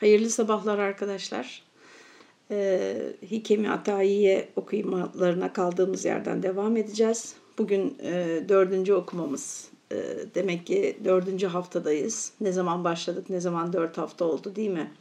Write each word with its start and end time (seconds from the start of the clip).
Hayırlı 0.00 0.30
sabahlar 0.30 0.78
arkadaşlar. 0.78 1.62
Ee, 2.50 3.12
Hikemi 3.30 3.70
Atayiye 3.70 4.48
okumalarına 4.56 5.52
kaldığımız 5.52 6.04
yerden 6.04 6.42
devam 6.42 6.76
edeceğiz. 6.76 7.34
Bugün 7.58 7.98
e, 8.02 8.42
dördüncü 8.48 8.94
okumamız. 8.94 9.68
E, 9.92 9.96
demek 10.34 10.66
ki 10.66 10.98
dördüncü 11.04 11.46
haftadayız. 11.46 12.32
Ne 12.40 12.52
zaman 12.52 12.84
başladık, 12.84 13.30
ne 13.30 13.40
zaman 13.40 13.72
dört 13.72 13.98
hafta 13.98 14.24
oldu 14.24 14.56
değil 14.56 14.70
mi? 14.70 14.92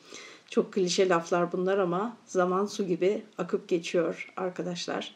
Çok 0.49 0.73
klişe 0.73 1.09
laflar 1.09 1.51
bunlar 1.51 1.77
ama 1.77 2.17
zaman 2.25 2.65
su 2.65 2.87
gibi 2.87 3.21
akıp 3.37 3.67
geçiyor 3.67 4.33
arkadaşlar. 4.37 5.15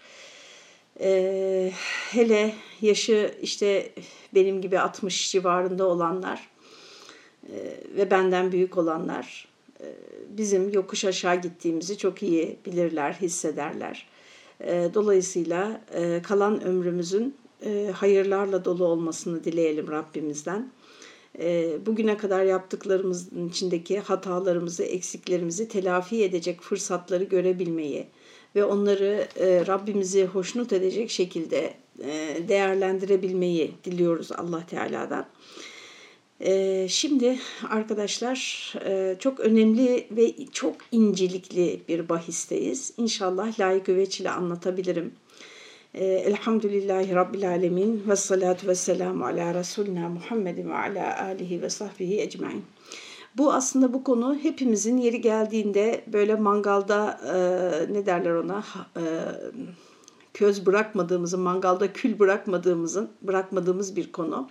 Ee, 0.99 1.71
hele 2.11 2.55
yaşı 2.81 3.35
işte 3.41 3.91
benim 4.33 4.61
gibi 4.61 4.79
60 4.79 5.31
civarında 5.31 5.87
olanlar 5.87 6.49
e, 7.43 7.55
ve 7.95 8.11
benden 8.11 8.51
büyük 8.51 8.77
olanlar 8.77 9.50
bizim 10.29 10.69
yokuş 10.69 11.05
aşağı 11.05 11.41
gittiğimizi 11.41 11.97
çok 11.97 12.23
iyi 12.23 12.57
bilirler, 12.65 13.13
hissederler. 13.13 14.07
E, 14.59 14.89
dolayısıyla 14.93 15.81
e, 15.93 16.21
kalan 16.21 16.63
ömrümüzün 16.63 17.35
hayırlarla 17.93 18.65
dolu 18.65 18.85
olmasını 18.85 19.43
dileyelim 19.43 19.91
Rabbimizden. 19.91 20.71
Bugüne 21.85 22.17
kadar 22.17 22.43
yaptıklarımızın 22.43 23.49
içindeki 23.49 23.99
hatalarımızı, 23.99 24.83
eksiklerimizi 24.83 25.67
telafi 25.67 26.23
edecek 26.23 26.61
fırsatları 26.61 27.23
görebilmeyi 27.23 28.07
ve 28.55 28.63
onları 28.65 29.27
Rabbimizi 29.67 30.25
hoşnut 30.25 30.73
edecek 30.73 31.09
şekilde 31.09 31.73
değerlendirebilmeyi 32.47 33.71
diliyoruz 33.83 34.31
Allah 34.31 34.65
Teala'dan. 34.65 35.25
Şimdi 36.87 37.39
arkadaşlar 37.69 38.73
çok 39.19 39.39
önemli 39.39 40.07
ve 40.11 40.45
çok 40.51 40.75
incelikli 40.91 41.81
bir 41.87 42.09
bahisteyiz. 42.09 42.93
İnşallah 42.97 43.59
layık 43.59 43.89
ve 43.89 44.29
anlatabilirim. 44.29 45.13
Ee, 45.93 46.05
Elhamdülillahi 46.05 47.15
Rabbil 47.15 47.49
Alemin 47.49 48.03
ve 48.07 48.15
salatu 48.15 48.67
ve 48.67 48.75
selamu 48.75 49.25
ala 49.25 49.53
Resulina 49.53 50.09
Muhammedin 50.09 50.69
ve 50.69 50.73
ala 50.73 51.23
alihi 51.23 51.61
ve 51.61 51.69
sahbihi 51.69 52.21
ecmain. 52.21 52.63
Bu 53.37 53.53
aslında 53.53 53.93
bu 53.93 54.03
konu 54.03 54.37
hepimizin 54.41 54.97
yeri 54.97 55.21
geldiğinde 55.21 56.03
böyle 56.13 56.35
mangalda 56.35 57.19
ne 57.91 58.05
derler 58.05 58.31
ona 58.31 58.63
köz 60.33 60.65
bırakmadığımızın, 60.65 61.39
mangalda 61.39 61.93
kül 61.93 62.19
bırakmadığımızın 62.19 63.09
bırakmadığımız 63.21 63.95
bir 63.95 64.11
konu. 64.11 64.49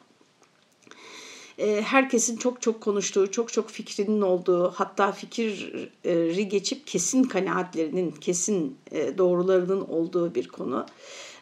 E, 1.60 1.82
herkesin 1.82 2.36
çok 2.36 2.62
çok 2.62 2.80
konuştuğu, 2.80 3.30
çok 3.30 3.52
çok 3.52 3.70
fikrinin 3.70 4.20
olduğu, 4.20 4.70
hatta 4.70 5.12
fikri 5.12 6.48
geçip 6.48 6.86
kesin 6.86 7.22
kanaatlerinin, 7.22 8.10
kesin 8.10 8.76
e, 8.92 9.18
doğrularının 9.18 9.80
olduğu 9.80 10.34
bir 10.34 10.48
konu. 10.48 10.86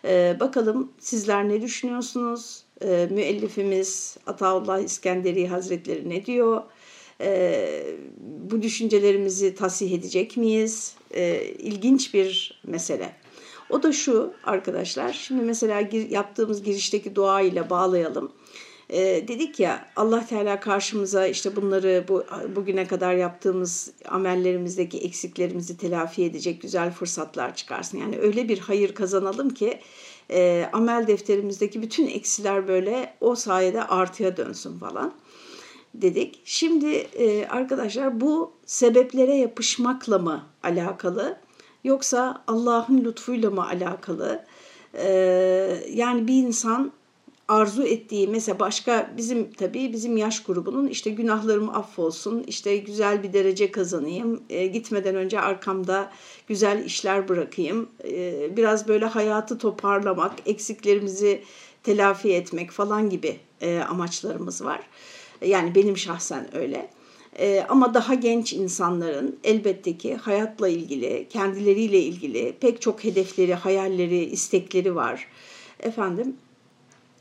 E, 0.05 0.37
bakalım 0.41 0.93
sizler 0.99 1.49
ne 1.49 1.63
düşünüyorsunuz? 1.63 2.63
Müellifimiz 3.11 4.17
Ataullah 4.27 4.79
İskenderi 4.79 5.49
Hazretleri 5.49 6.09
ne 6.09 6.27
diyor? 6.27 6.63
Bu 8.51 8.63
düşüncelerimizi 8.63 9.55
tasih 9.55 9.93
edecek 9.93 10.37
miyiz? 10.37 10.95
İlginç 11.59 12.15
bir 12.15 12.61
mesele. 12.67 13.13
O 13.71 13.83
da 13.83 13.93
şu 13.93 14.33
arkadaşlar, 14.45 15.13
şimdi 15.13 15.45
mesela 15.45 15.89
yaptığımız 16.11 16.63
girişteki 16.63 17.15
dua 17.15 17.41
ile 17.41 17.71
bağlayalım 17.71 18.33
e, 18.91 19.29
dedik 19.29 19.61
ya 19.61 19.89
Allah 19.97 20.27
Teala 20.27 20.61
karşımıza 20.61 21.27
işte 21.27 21.57
bunları 21.57 22.05
bu 22.09 22.25
bugüne 22.57 22.87
kadar 22.87 23.15
yaptığımız 23.15 23.91
amellerimizdeki 24.09 24.99
eksiklerimizi 24.99 25.77
telafi 25.77 26.25
edecek 26.25 26.63
güzel 26.63 26.91
fırsatlar 26.91 27.57
çıkarsın. 27.57 27.99
Yani 27.99 28.19
öyle 28.19 28.49
bir 28.49 28.59
hayır 28.59 28.95
kazanalım 28.95 29.51
ki 29.51 29.81
e, 30.31 30.71
amel 30.73 31.07
defterimizdeki 31.07 31.83
bütün 31.83 32.07
eksiler 32.07 32.69
böyle 32.69 33.15
o 33.21 33.35
sayede 33.35 33.83
artıya 33.83 34.37
dönsün 34.37 34.79
falan 34.79 35.15
dedik. 35.95 36.41
Şimdi 36.45 36.93
e, 36.97 37.47
arkadaşlar 37.47 38.21
bu 38.21 38.53
sebeplere 38.67 39.35
yapışmakla 39.35 40.19
mı 40.19 40.47
alakalı 40.63 41.37
yoksa 41.85 42.45
Allah'ın 42.47 43.05
lütfuyla 43.05 43.51
mı 43.51 43.67
alakalı? 43.67 44.45
E, 44.95 45.09
yani 45.91 46.27
bir 46.27 46.35
insan 46.35 46.93
arzu 47.49 47.83
ettiği 47.83 48.29
mesela 48.29 48.59
başka 48.59 49.11
bizim 49.17 49.53
tabii 49.53 49.93
bizim 49.93 50.17
yaş 50.17 50.43
grubunun 50.43 50.87
işte 50.87 51.11
günahlarım 51.11 51.69
affolsun, 51.69 52.45
işte 52.47 52.77
güzel 52.77 53.23
bir 53.23 53.33
derece 53.33 53.71
kazanayım, 53.71 54.43
e, 54.51 54.67
gitmeden 54.67 55.15
önce 55.15 55.41
arkamda 55.41 56.11
güzel 56.47 56.85
işler 56.85 57.29
bırakayım, 57.29 57.89
e, 58.05 58.57
biraz 58.57 58.89
böyle 58.89 59.07
hayatı 59.07 59.59
toparlamak, 59.59 60.33
eksiklerimizi 60.47 61.43
telafi 61.83 62.33
etmek 62.33 62.71
falan 62.71 63.11
gibi 63.11 63.37
e, 63.61 63.79
amaçlarımız 63.79 64.65
var. 64.65 64.81
Yani 65.45 65.75
benim 65.75 65.97
şahsen 65.97 66.57
öyle. 66.57 66.91
E, 67.39 67.67
ama 67.69 67.95
daha 67.95 68.15
genç 68.15 68.53
insanların 68.53 69.39
elbette 69.45 69.99
ki 69.99 70.15
hayatla 70.15 70.69
ilgili, 70.69 71.27
kendileriyle 71.31 72.01
ilgili 72.01 72.57
pek 72.61 72.83
çok 72.83 73.05
hedefleri, 73.05 73.55
hayalleri, 73.55 74.25
istekleri 74.25 74.95
var. 74.95 75.27
Efendim 75.81 76.37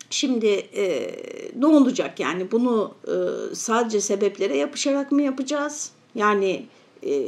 Şimdi 0.09 0.47
e, 0.75 1.11
ne 1.55 1.67
olacak 1.67 2.19
yani 2.19 2.51
bunu 2.51 2.93
e, 3.07 3.15
sadece 3.55 4.01
sebeplere 4.01 4.57
yapışarak 4.57 5.11
mı 5.11 5.21
yapacağız? 5.21 5.91
Yani 6.15 6.65
e, 7.03 7.23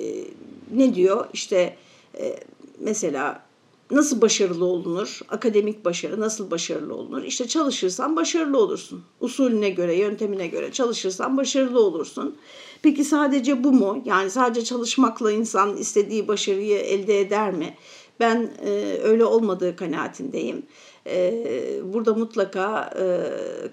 ne 0.74 0.96
diyor 0.96 1.26
işte 1.34 1.76
e, 2.20 2.40
mesela 2.80 3.50
nasıl 3.92 4.22
başarılı 4.22 4.66
olunur? 4.66 5.20
Akademik 5.30 5.86
başarı 5.86 6.20
nasıl 6.20 6.52
başarılı 6.52 6.96
olunur? 6.96 7.24
İşte 7.24 7.48
çalışırsan 7.48 8.16
başarılı 8.16 8.58
olursun. 8.58 9.04
Usulüne 9.20 9.70
göre, 9.70 9.96
yöntemine 9.96 10.48
göre 10.48 10.72
çalışırsan 10.72 11.38
başarılı 11.38 11.80
olursun. 11.80 12.36
Peki 12.82 13.04
sadece 13.04 13.64
bu 13.64 13.72
mu? 13.72 14.02
Yani 14.06 14.30
sadece 14.30 14.66
çalışmakla 14.66 15.32
insan 15.32 15.78
istediği 15.78 16.28
başarıyı 16.28 16.78
elde 16.78 17.20
eder 17.20 17.52
mi? 17.52 17.74
Ben 18.20 18.52
e, 18.66 19.00
öyle 19.04 19.26
olmadığı 19.26 19.76
kanaatindeyim. 19.76 20.64
Burada 21.84 22.14
mutlaka 22.14 22.90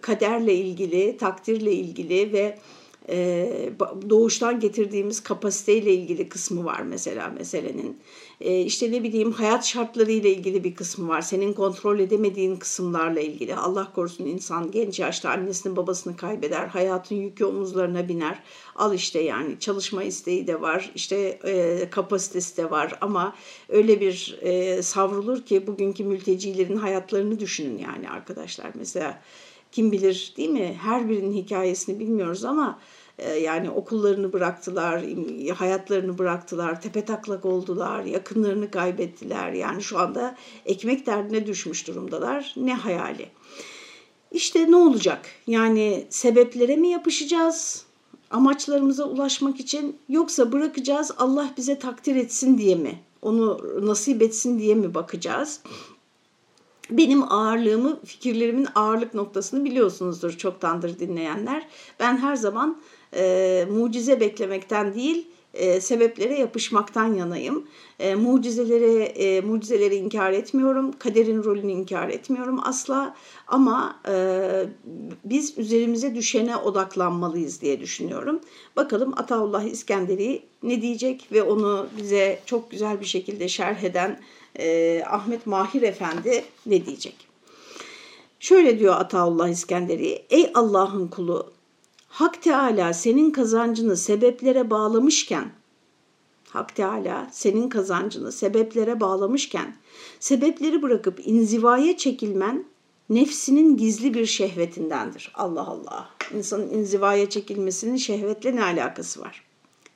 kaderle 0.01 0.55
ilgili, 0.55 1.17
takdirle 1.17 1.73
ilgili 1.73 2.33
ve 2.33 2.59
e, 3.09 3.71
doğuştan 4.11 4.61
getirdiğimiz 4.61 5.23
kapasiteyle 5.23 5.95
ilgili 5.95 6.29
kısmı 6.29 6.65
var 6.65 6.81
mesela 6.83 7.29
meselenin. 7.29 7.99
E, 8.41 8.61
işte 8.61 8.93
ne 8.93 9.03
bileyim 9.03 9.33
hayat 9.33 9.65
şartları 9.67 10.13
ile 10.13 10.31
ilgili 10.31 10.65
bir 10.65 10.75
kısmı 10.75 11.09
var. 11.09 11.21
Senin 11.21 11.53
kontrol 11.53 11.99
edemediğin 11.99 12.57
kısımlarla 12.57 13.21
ilgili. 13.21 13.57
Allah 13.57 13.93
korusun 13.95 14.25
insan 14.25 14.71
genç 14.71 14.99
yaşta 14.99 15.31
annesini 15.31 15.77
babasını 15.77 16.17
kaybeder. 16.17 16.67
Hayatın 16.67 17.17
yükü 17.17 17.45
omuzlarına 17.45 18.09
biner. 18.09 18.43
Al 18.77 18.95
işte 18.95 19.21
yani 19.21 19.61
çalışma 19.61 20.03
isteği 20.03 20.47
de 20.47 20.61
var. 20.61 20.91
işte 20.95 21.17
e, 21.45 21.91
kapasitesi 21.91 22.57
de 22.57 22.71
var 22.71 22.99
ama 23.01 23.35
öyle 23.69 24.01
bir 24.01 24.39
e, 24.43 24.83
savrulur 24.83 25.43
ki 25.43 25.67
bugünkü 25.67 26.05
mültecilerin 26.05 26.77
hayatlarını 26.77 27.41
düşünün 27.41 27.79
yani 27.79 28.11
arkadaşlar. 28.11 28.71
Mesela 28.75 29.23
kim 29.77 29.93
bilir 29.93 30.35
değil 30.37 30.49
mi? 30.49 30.77
Her 30.83 31.09
birinin 31.09 31.33
hikayesini 31.33 31.99
bilmiyoruz 31.99 32.45
ama 32.45 32.79
e, 33.19 33.33
yani 33.33 33.71
okullarını 33.71 34.33
bıraktılar, 34.33 35.05
hayatlarını 35.55 36.19
bıraktılar, 36.19 36.83
tepe 36.83 37.05
taklak 37.05 37.45
oldular, 37.45 38.05
yakınlarını 38.05 38.71
kaybettiler. 38.71 39.53
Yani 39.53 39.83
şu 39.83 39.99
anda 39.99 40.37
ekmek 40.67 41.07
derdine 41.07 41.47
düşmüş 41.47 41.89
durumdalar. 41.89 42.55
Ne 42.57 42.75
hayali. 42.75 43.29
İşte 44.33 44.71
ne 44.71 44.77
olacak? 44.77 45.27
Yani 45.47 46.07
sebeplere 46.11 46.77
mi 46.77 46.89
yapışacağız? 46.89 47.85
Amaçlarımıza 48.31 49.05
ulaşmak 49.05 49.61
için 49.61 49.97
yoksa 50.09 50.53
bırakacağız 50.53 51.11
Allah 51.19 51.55
bize 51.57 51.79
takdir 51.79 52.17
etsin 52.17 52.59
diye 52.59 52.75
mi? 52.75 53.01
Onu 53.23 53.61
nasip 53.87 54.23
etsin 54.23 54.59
diye 54.59 54.75
mi 54.75 54.95
bakacağız? 54.95 55.61
Benim 56.91 57.33
ağırlığımı, 57.33 58.01
fikirlerimin 58.05 58.69
ağırlık 58.75 59.15
noktasını 59.15 59.65
biliyorsunuzdur 59.65 60.33
çoktandır 60.33 60.99
dinleyenler. 60.99 61.67
Ben 62.01 62.17
her 62.17 62.37
zaman 62.37 62.81
e, 63.15 63.67
mucize 63.71 64.21
beklemekten 64.21 64.95
değil, 64.95 65.29
e, 65.57 65.81
sebeplere 65.81 66.39
yapışmaktan 66.39 67.15
yanayım. 67.15 67.67
E, 67.99 68.15
mucizeleri 68.15 69.03
e, 69.03 69.41
mucizeleri 69.41 69.95
inkar 69.95 70.33
etmiyorum, 70.33 70.93
kaderin 70.99 71.45
rolünü 71.45 71.73
inkar 71.73 72.09
etmiyorum 72.09 72.61
asla. 72.65 73.17
Ama 73.49 74.01
e, 74.09 74.15
biz 75.25 75.59
üzerimize 75.59 76.15
düşene 76.15 76.57
odaklanmalıyız 76.57 77.61
diye 77.61 77.81
düşünüyorum. 77.81 78.41
Bakalım 78.77 79.15
Ataullah 79.17 79.65
İskenderi 79.65 80.43
ne 80.63 80.83
diyecek 80.83 81.29
ve 81.33 81.43
onu 81.43 81.87
bize 81.99 82.41
çok 82.47 82.71
güzel 82.71 83.01
bir 83.01 83.07
şekilde 83.07 83.49
şerh 83.49 83.85
eden 83.85 84.21
e, 84.59 85.03
Ahmet 85.11 85.47
Mahir 85.47 85.83
Efendi 85.83 86.45
ne 86.67 86.87
diyecek? 86.87 87.27
Şöyle 88.41 88.79
diyor 88.79 88.95
Ataullah 88.95 89.49
İskenderi, 89.49 90.23
ey 90.31 90.51
Allah'ın 90.55 91.09
kulu 91.09 91.56
Hak 92.17 92.43
Teala 92.43 92.93
senin 92.93 93.31
kazancını 93.31 93.97
sebeplere 93.97 94.71
bağlamışken 94.71 95.53
Hak 96.49 96.77
Teala 96.77 97.29
senin 97.33 97.69
kazancını 97.69 98.33
sebeplere 98.33 99.01
bağlamışken 99.01 99.77
sebepleri 100.21 100.83
bırakıp 100.83 101.27
inzivaya 101.27 101.97
çekilmen 101.97 102.65
nefsinin 103.11 103.77
gizli 103.77 104.15
bir 104.15 104.27
şehvetindendir. 104.27 105.33
Allah 105.35 105.67
Allah. 105.67 106.09
İnsanın 106.35 106.71
inzivaya 106.71 107.31
çekilmesinin 107.31 107.97
şehvetle 107.97 108.57
ne 108.57 108.65
alakası 108.65 109.21
var? 109.21 109.45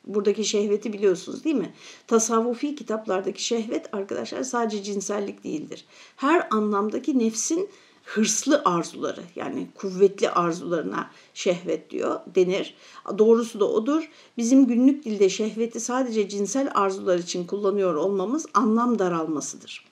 Buradaki 0.07 0.45
şehveti 0.45 0.93
biliyorsunuz 0.93 1.45
değil 1.45 1.57
mi? 1.57 1.75
Tasavvufi 2.07 2.75
kitaplardaki 2.75 3.45
şehvet 3.45 3.95
arkadaşlar 3.95 4.43
sadece 4.43 4.83
cinsellik 4.83 5.45
değildir. 5.45 5.85
Her 6.17 6.49
anlamdaki 6.51 7.19
nefsin 7.19 7.69
hırslı 8.15 8.63
arzuları 8.65 9.21
yani 9.37 9.67
kuvvetli 9.75 10.31
arzularına 10.31 11.11
şehvet 11.35 11.91
diyor 11.91 12.21
denir. 12.35 12.75
Doğrusu 13.19 13.61
da 13.61 13.71
odur. 13.71 14.11
Bizim 14.37 14.67
günlük 14.67 15.05
dilde 15.05 15.29
şehveti 15.29 15.81
sadece 15.81 16.29
cinsel 16.29 16.71
arzular 16.75 17.19
için 17.19 17.47
kullanıyor 17.47 17.95
olmamız 17.95 18.47
anlam 18.55 18.99
daralmasıdır. 18.99 19.85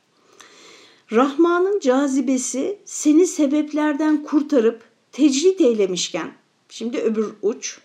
Rahman'ın 1.12 1.81
cazibesi 1.81 2.79
seni 2.85 3.26
sebeplerden 3.26 4.25
kurtarıp 4.25 4.82
tecrit 5.12 5.61
eylemişken, 5.61 6.32
şimdi 6.69 6.99
öbür 6.99 7.35
uç, 7.43 7.81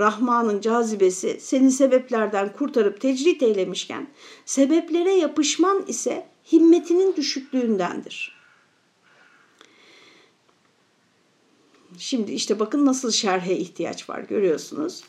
Rahman'ın 0.00 0.60
cazibesi 0.60 1.36
seni 1.40 1.70
sebeplerden 1.70 2.52
kurtarıp 2.52 3.00
tecrit 3.00 3.42
eylemişken, 3.42 4.06
sebeplere 4.44 5.12
yapışman 5.12 5.84
ise 5.86 6.26
himmetinin 6.52 7.16
düşüklüğündendir. 7.16 8.35
Şimdi 11.98 12.32
işte 12.32 12.58
bakın 12.58 12.86
nasıl 12.86 13.10
şerhe 13.10 13.56
ihtiyaç 13.56 14.10
var 14.10 14.20
görüyorsunuz. 14.20 15.02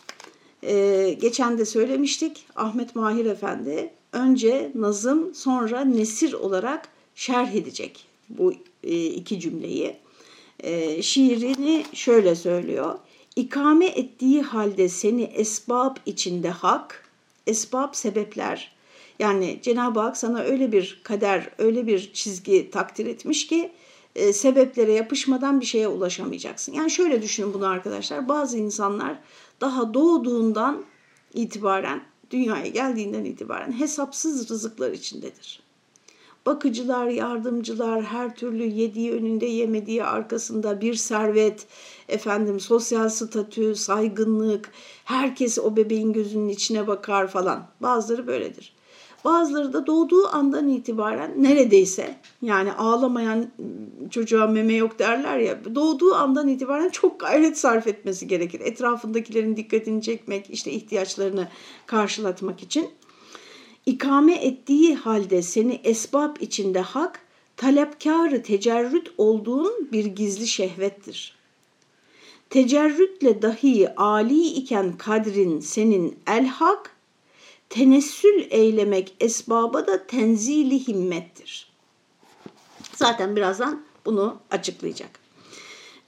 Ee, 0.63 1.18
geçen 1.22 1.57
de 1.57 1.66
söylemiştik 1.66 2.45
Ahmet 2.56 2.95
Mahir 2.95 3.25
Efendi 3.25 3.94
önce 4.12 4.72
nazım 4.75 5.36
sonra 5.36 5.86
nesir 5.86 6.34
olarak 6.34 6.89
şerh 7.16 7.56
edecek 7.56 8.06
bu 8.30 8.54
e, 8.84 9.06
iki 9.06 9.39
cümleyi. 9.39 9.95
E, 10.60 11.01
şiirini 11.01 11.86
şöyle 11.94 12.36
söylüyor. 12.36 12.95
İkame 13.36 13.86
ettiği 13.86 14.42
halde 14.42 14.90
seni 14.90 15.24
esbab 15.24 15.95
içinde 16.06 16.50
hak, 16.50 17.10
esbab 17.48 17.94
sebepler. 17.94 18.78
Yani 19.19 19.60
Cenab-ı 19.62 20.00
Hak 20.00 20.18
sana 20.18 20.40
öyle 20.40 20.72
bir 20.72 21.00
kader, 21.04 21.50
öyle 21.57 21.88
bir 21.88 22.13
çizgi 22.13 22.72
takdir 22.72 23.06
etmiş 23.06 23.48
ki 23.48 23.72
e, 24.18 24.34
sebeplere 24.34 24.92
yapışmadan 24.92 25.62
bir 25.62 25.66
şeye 25.66 25.88
ulaşamayacaksın. 25.88 26.74
Yani 26.74 26.92
şöyle 26.92 27.22
düşünün 27.22 27.54
bunu 27.54 27.68
arkadaşlar. 27.68 28.30
Bazı 28.30 28.58
insanlar 28.58 29.19
daha 29.62 29.94
doğduğundan 29.94 30.84
itibaren, 31.34 32.02
dünyaya 32.31 32.68
geldiğinden 32.68 33.25
itibaren 33.25 33.80
hesapsız 33.80 34.50
rızıklar 34.50 34.92
içindedir. 34.92 35.68
Bakıcılar, 36.46 37.08
yardımcılar, 37.08 38.04
her 38.04 38.36
türlü 38.36 38.64
yediği 38.64 39.12
önünde 39.12 39.46
yemediği 39.46 40.04
arkasında 40.04 40.81
bir 40.81 40.94
servet, 40.94 41.68
efendim 42.10 42.60
sosyal 42.60 43.10
statü, 43.10 43.75
saygınlık, 43.75 44.72
herkes 45.06 45.60
o 45.60 45.75
bebeğin 45.75 46.14
gözünün 46.14 46.50
içine 46.50 46.88
bakar 46.88 47.28
falan. 47.28 47.68
Bazıları 47.81 48.28
böyledir. 48.28 48.77
Bazıları 49.25 49.74
da 49.74 49.88
doğduğu 49.88 50.28
andan 50.28 50.68
itibaren 50.68 51.44
neredeyse 51.44 52.16
yani 52.42 52.74
ağlamayan 52.74 53.48
çocuğa 54.10 54.48
meme 54.48 54.74
yok 54.74 55.00
derler 55.00 55.38
ya 55.40 55.75
doğduğu 55.75 56.16
andan 56.16 56.48
itibaren 56.48 56.90
çok 56.90 57.19
gayret 57.19 57.58
sarf 57.58 57.88
etmesi 57.88 58.28
gerekir. 58.28 58.60
Etrafındakilerin 58.60 59.56
dikkatini 59.56 60.02
çekmek, 60.02 60.50
işte 60.50 60.72
ihtiyaçlarını 60.72 61.48
karşılatmak 61.86 62.64
için 62.64 62.90
ikame 63.86 64.36
ettiği 64.36 64.96
halde 64.96 65.42
seni 65.42 65.81
esbab 65.84 66.36
içinde 66.40 66.80
hak, 66.80 67.19
talepkarı 67.58 68.44
tecerrüt 68.44 69.12
olduğun 69.18 69.90
bir 69.92 70.06
gizli 70.06 70.48
şehvettir. 70.48 71.38
Tecerrütle 72.50 73.42
dahi 73.42 73.96
ali 73.98 74.46
iken 74.46 74.98
kadrin 74.98 75.60
senin 75.60 76.19
el 76.28 76.48
hak, 76.48 76.97
tenessül 77.69 78.48
eylemek 78.50 79.14
esbaba 79.19 79.88
da 79.88 80.08
tenzili 80.08 80.88
himmettir. 80.88 81.69
Zaten 82.96 83.36
birazdan 83.36 83.84
bunu 84.06 84.38
açıklayacak. 84.52 85.19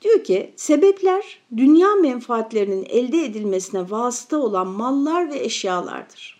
Diyor 0.01 0.23
ki 0.23 0.53
sebepler 0.55 1.39
dünya 1.57 1.95
menfaatlerinin 1.95 2.85
elde 2.85 3.25
edilmesine 3.25 3.91
vasıta 3.91 4.37
olan 4.37 4.67
mallar 4.67 5.31
ve 5.31 5.39
eşyalardır. 5.39 6.39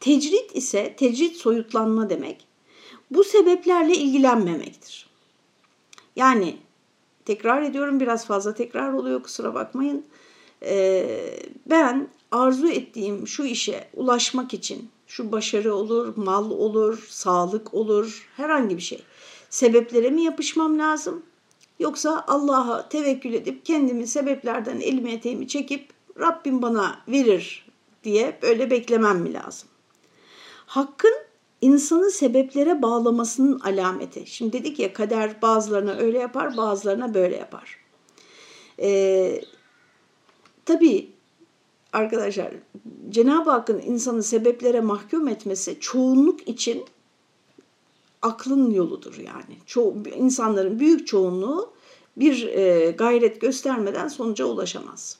Tecrit 0.00 0.56
ise 0.56 0.96
tecrit 0.96 1.36
soyutlanma 1.36 2.10
demek. 2.10 2.46
Bu 3.10 3.24
sebeplerle 3.24 3.94
ilgilenmemektir. 3.94 5.06
Yani 6.16 6.56
tekrar 7.24 7.62
ediyorum 7.62 8.00
biraz 8.00 8.26
fazla 8.26 8.54
tekrar 8.54 8.92
oluyor 8.92 9.22
kusura 9.22 9.54
bakmayın. 9.54 10.04
Ee, 10.62 11.38
ben 11.66 12.08
arzu 12.34 12.68
ettiğim 12.68 13.26
şu 13.26 13.44
işe 13.44 13.88
ulaşmak 13.94 14.54
için 14.54 14.90
şu 15.06 15.32
başarı 15.32 15.74
olur, 15.74 16.16
mal 16.16 16.50
olur, 16.50 17.06
sağlık 17.10 17.74
olur, 17.74 18.28
herhangi 18.36 18.76
bir 18.76 18.82
şey. 18.82 19.02
Sebeplere 19.50 20.10
mi 20.10 20.22
yapışmam 20.22 20.78
lazım? 20.78 21.22
Yoksa 21.78 22.24
Allah'a 22.28 22.88
tevekkül 22.88 23.32
edip 23.32 23.64
kendimi 23.64 24.06
sebeplerden 24.06 24.80
elimi 24.80 25.12
eteğimi 25.12 25.48
çekip 25.48 25.88
Rabbim 26.20 26.62
bana 26.62 26.98
verir 27.08 27.66
diye 28.04 28.38
böyle 28.42 28.70
beklemem 28.70 29.18
mi 29.18 29.32
lazım? 29.32 29.68
Hakkın 30.66 31.14
insanı 31.60 32.10
sebeplere 32.10 32.82
bağlamasının 32.82 33.60
alameti. 33.60 34.26
Şimdi 34.26 34.52
dedik 34.52 34.78
ya 34.78 34.92
kader 34.92 35.42
bazılarına 35.42 35.92
öyle 35.92 36.18
yapar, 36.18 36.56
bazılarına 36.56 37.14
böyle 37.14 37.36
yapar. 37.36 37.78
Ee, 38.78 39.40
tabii 40.64 41.13
arkadaşlar 41.94 42.52
Cenab-ı 43.10 43.50
Hakk'ın 43.50 43.80
insanı 43.80 44.22
sebeplere 44.22 44.80
mahkum 44.80 45.28
etmesi 45.28 45.76
çoğunluk 45.80 46.48
için 46.48 46.84
aklın 48.22 48.70
yoludur 48.70 49.14
yani. 49.18 49.58
Ço 49.66 49.94
insanların 50.16 50.80
büyük 50.80 51.06
çoğunluğu 51.06 51.70
bir 52.16 52.46
e, 52.46 52.90
gayret 52.90 53.40
göstermeden 53.40 54.08
sonuca 54.08 54.44
ulaşamaz. 54.44 55.18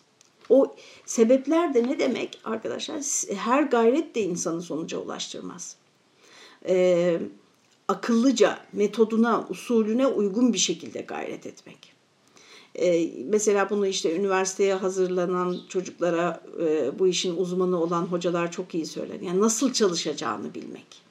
O 0.49 0.77
sebepler 1.07 1.75
de 1.75 1.83
ne 1.83 1.99
demek 1.99 2.41
arkadaşlar? 2.45 3.01
Her 3.37 3.63
gayret 3.63 4.15
de 4.15 4.23
insanı 4.23 4.63
sonuca 4.63 4.99
ulaştırmaz. 4.99 5.77
Ee, 6.69 7.21
akıllıca, 7.89 8.59
metoduna, 8.73 9.47
usulüne 9.49 10.07
uygun 10.07 10.53
bir 10.53 10.59
şekilde 10.59 11.01
gayret 11.01 11.47
etmek. 11.47 11.94
Ee, 12.79 13.11
mesela 13.25 13.71
bunu 13.71 13.87
işte 13.87 14.17
üniversiteye 14.17 14.75
hazırlanan 14.75 15.57
çocuklara 15.69 16.43
e, 16.61 16.99
bu 16.99 17.07
işin 17.07 17.37
uzmanı 17.37 17.83
olan 17.83 18.03
hocalar 18.03 18.53
çok 18.53 18.75
iyi 18.75 18.87
söyler. 18.87 19.21
Yani 19.21 19.41
nasıl 19.41 19.73
çalışacağını 19.73 20.55
bilmek. 20.55 21.03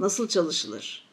Nasıl 0.00 0.28
çalışılır? 0.28 1.08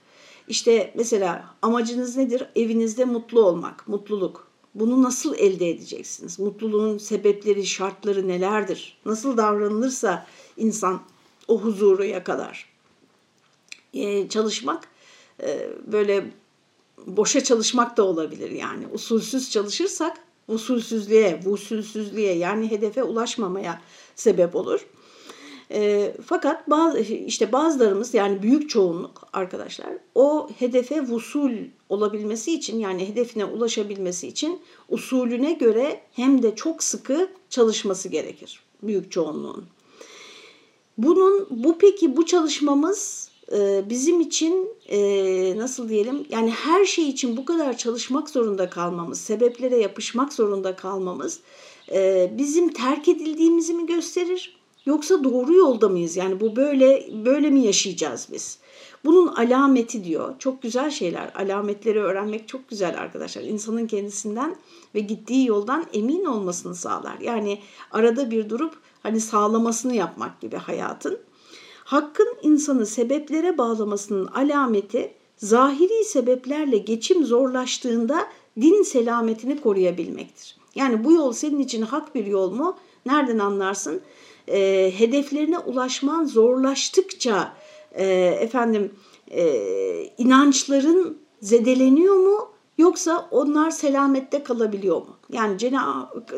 İşte 0.48 0.94
mesela 0.96 1.56
amacınız 1.62 2.18
nedir? 2.18 2.44
Evinizde 2.56 3.06
mutlu 3.06 3.46
olmak, 3.46 3.88
mutluluk. 3.88 4.48
Bunu 4.76 5.04
nasıl 5.04 5.36
elde 5.36 5.70
edeceksiniz? 5.70 6.40
Mutluluğun 6.40 6.98
sebepleri, 6.98 7.66
şartları 7.66 8.28
nelerdir? 8.28 8.98
Nasıl 9.06 9.38
davranılırsa 9.38 10.28
insan 10.58 11.02
o 11.48 11.62
huzuru 11.62 12.06
yakalar. 12.06 12.70
Ee, 13.94 14.30
çalışmak 14.30 14.88
e, 15.44 15.70
böyle 15.88 16.32
boşa 17.06 17.44
çalışmak 17.44 17.98
da 17.98 18.04
olabilir 18.04 18.52
yani. 18.52 18.88
Usulsüz 18.94 19.52
çalışırsak 19.52 20.18
usulsüzlüğe, 20.48 21.40
usulsüzlüğe 21.46 22.34
yani 22.34 22.72
hedefe 22.72 23.04
ulaşmamaya 23.04 23.82
sebep 24.16 24.56
olur. 24.56 24.86
E, 25.72 26.14
fakat 26.26 26.70
bazı 26.70 27.00
işte 27.00 27.52
bazılarımız 27.52 28.14
yani 28.14 28.44
büyük 28.44 28.70
çoğunluk 28.70 29.28
arkadaşlar 29.34 29.88
o 30.16 30.50
hedefe 30.60 31.02
vusul 31.02 31.52
olabilmesi 31.90 32.54
için 32.54 32.80
yani 32.80 33.08
hedefine 33.08 33.46
ulaşabilmesi 33.46 34.28
için 34.28 34.62
usulüne 34.90 35.54
göre 35.54 36.02
hem 36.14 36.44
de 36.44 36.56
çok 36.56 36.84
sıkı 36.84 37.30
çalışması 37.50 38.10
gerekir 38.10 38.60
büyük 38.84 39.12
çoğunluğun. 39.12 39.66
Bunun 40.98 41.48
bu 41.50 41.78
peki 41.78 42.18
bu 42.18 42.26
çalışmamız 42.26 43.30
bizim 43.90 44.22
için 44.22 44.70
e, 44.90 44.98
nasıl 45.58 45.90
diyelim 45.90 46.26
yani 46.30 46.52
her 46.52 46.86
şey 46.86 47.10
için 47.10 47.38
bu 47.38 47.46
kadar 47.46 47.78
çalışmak 47.78 48.30
zorunda 48.30 48.70
kalmamız, 48.70 49.22
sebeplere 49.22 49.78
yapışmak 49.78 50.34
zorunda 50.34 50.76
kalmamız 50.76 51.40
e, 51.92 52.32
bizim 52.38 52.70
terk 52.74 53.08
edildiğimizi 53.08 53.74
mi 53.74 53.86
gösterir? 53.86 54.58
yoksa 54.88 55.24
doğru 55.24 55.54
yolda 55.54 55.90
mıyız? 55.90 56.18
Yani 56.18 56.40
bu 56.40 56.56
böyle 56.56 57.10
böyle 57.26 57.50
mi 57.50 57.60
yaşayacağız 57.60 58.28
biz? 58.32 58.60
Bunun 59.06 59.28
alameti 59.28 60.04
diyor. 60.04 60.36
Çok 60.40 60.62
güzel 60.62 60.92
şeyler. 60.92 61.32
Alametleri 61.36 62.00
öğrenmek 62.00 62.48
çok 62.48 62.70
güzel 62.70 63.00
arkadaşlar. 63.00 63.42
İnsanın 63.42 63.88
kendisinden 63.88 64.56
ve 64.96 65.00
gittiği 65.00 65.48
yoldan 65.48 65.86
emin 65.94 66.26
olmasını 66.26 66.76
sağlar. 66.76 67.20
Yani 67.20 67.60
arada 67.92 68.32
bir 68.32 68.50
durup 68.50 68.76
hani 69.04 69.22
sağlamasını 69.22 69.96
yapmak 69.96 70.42
gibi 70.42 70.56
hayatın. 70.56 71.20
Hakkın 71.88 72.38
insanı 72.42 72.86
sebeplere 72.86 73.58
bağlamasının 73.58 74.28
alameti 74.28 75.14
zahiri 75.38 76.04
sebeplerle 76.04 76.78
geçim 76.78 77.26
zorlaştığında 77.26 78.28
din 78.62 78.84
selametini 78.84 79.62
koruyabilmektir. 79.62 80.58
Yani 80.76 81.04
bu 81.04 81.12
yol 81.12 81.34
senin 81.34 81.60
için 81.60 81.82
hak 81.82 82.16
bir 82.16 82.26
yol 82.26 82.52
mu? 82.52 82.78
Nereden 83.06 83.40
anlarsın? 83.40 84.02
E, 84.48 84.92
hedeflerine 84.98 85.60
ulaşman 85.60 86.26
zorlaştıkça 86.26 87.54
e, 87.92 88.06
efendim 88.42 88.92
e, 89.32 89.46
inançların 90.18 91.18
zedeleniyor 91.42 92.16
mu? 92.16 92.50
Yoksa 92.78 93.28
onlar 93.32 93.72
selamette 93.72 94.44
kalabiliyor 94.44 94.98
mu? 94.98 95.18
Yani 95.32 95.60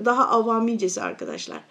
daha 0.06 0.29
avamicesi 0.29 1.01
arkadaşlar 1.01 1.63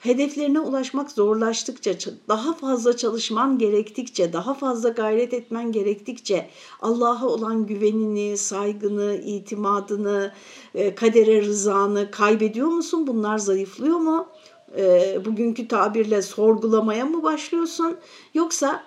hedeflerine 0.00 0.60
ulaşmak 0.60 1.10
zorlaştıkça, 1.10 1.92
daha 2.28 2.54
fazla 2.54 2.96
çalışman 2.96 3.58
gerektikçe, 3.58 4.32
daha 4.32 4.54
fazla 4.54 4.88
gayret 4.88 5.34
etmen 5.34 5.72
gerektikçe 5.72 6.48
Allah'a 6.80 7.26
olan 7.26 7.66
güvenini, 7.66 8.38
saygını, 8.38 9.14
itimadını, 9.14 10.32
e, 10.74 10.94
kadere 10.94 11.42
rızanı 11.42 12.10
kaybediyor 12.10 12.68
musun? 12.68 13.06
Bunlar 13.06 13.38
zayıflıyor 13.38 13.98
mu? 13.98 14.28
E, 14.76 15.18
bugünkü 15.24 15.68
tabirle 15.68 16.22
sorgulamaya 16.22 17.06
mı 17.06 17.22
başlıyorsun? 17.22 17.96
Yoksa 18.34 18.84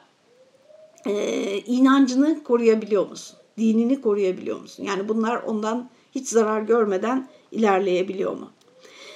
e, 1.06 1.58
inancını 1.58 2.44
koruyabiliyor 2.44 3.10
musun? 3.10 3.38
Dinini 3.58 4.02
koruyabiliyor 4.02 4.62
musun? 4.62 4.84
Yani 4.84 5.10
bunlar 5.10 5.44
ondan 5.44 5.90
hiç 6.12 6.28
zarar 6.28 6.62
görmeden 6.62 7.30
ilerleyebiliyor 7.52 8.32
mu? 8.32 8.52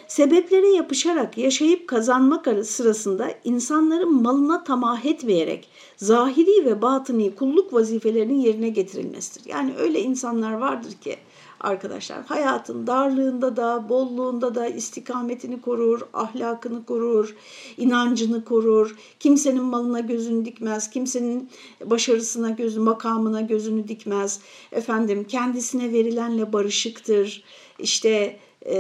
Sebeplere 0.07 0.67
yapışarak 0.67 1.37
yaşayıp 1.37 1.87
kazanmak 1.87 2.65
sırasında 2.65 3.33
insanların 3.43 4.21
malına 4.21 4.63
tamah 4.63 5.05
etmeyerek 5.05 5.69
zahiri 5.97 6.65
ve 6.65 6.81
batıni 6.81 7.35
kulluk 7.35 7.73
vazifelerinin 7.73 8.39
yerine 8.39 8.69
getirilmesidir. 8.69 9.49
Yani 9.49 9.73
öyle 9.77 10.01
insanlar 10.01 10.53
vardır 10.53 10.91
ki 10.91 11.17
arkadaşlar 11.59 12.25
hayatın 12.25 12.87
darlığında 12.87 13.55
da 13.55 13.89
bolluğunda 13.89 14.55
da 14.55 14.67
istikametini 14.67 15.61
korur, 15.61 16.01
ahlakını 16.13 16.85
korur, 16.85 17.35
inancını 17.77 18.45
korur. 18.45 18.95
Kimsenin 19.19 19.63
malına 19.63 19.99
gözünü 19.99 20.45
dikmez, 20.45 20.89
kimsenin 20.89 21.49
başarısına 21.85 22.49
gözü, 22.49 22.79
makamına 22.79 23.41
gözünü 23.41 23.87
dikmez. 23.87 24.39
Efendim 24.71 25.23
kendisine 25.23 25.91
verilenle 25.91 26.53
barışıktır. 26.53 27.43
İşte 27.79 28.39
e, 28.65 28.75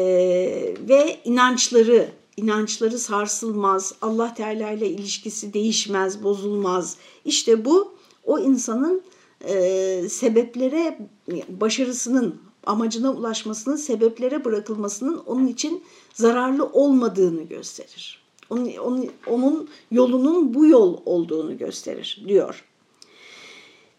ve 0.89 1.19
inançları 1.25 2.09
inançları 2.37 2.99
sarsılmaz, 2.99 3.93
Allah 4.01 4.33
Teala 4.33 4.71
ile 4.71 4.89
ilişkisi 4.89 5.53
değişmez, 5.53 6.23
bozulmaz. 6.23 6.97
İşte 7.25 7.65
bu 7.65 7.93
o 8.23 8.39
insanın 8.39 9.01
e, 9.47 10.09
sebeplere 10.09 10.99
başarısının 11.49 12.41
amacına 12.65 13.11
ulaşmasının 13.11 13.75
sebeplere 13.75 14.45
bırakılmasının 14.45 15.17
onun 15.17 15.47
için 15.47 15.83
zararlı 16.13 16.65
olmadığını 16.65 17.43
gösterir. 17.43 18.23
Onun, 18.49 18.77
onun, 18.77 19.09
onun 19.27 19.69
yolunun 19.91 20.53
bu 20.53 20.65
yol 20.65 20.97
olduğunu 21.05 21.57
gösterir 21.57 22.23
diyor. 22.27 22.63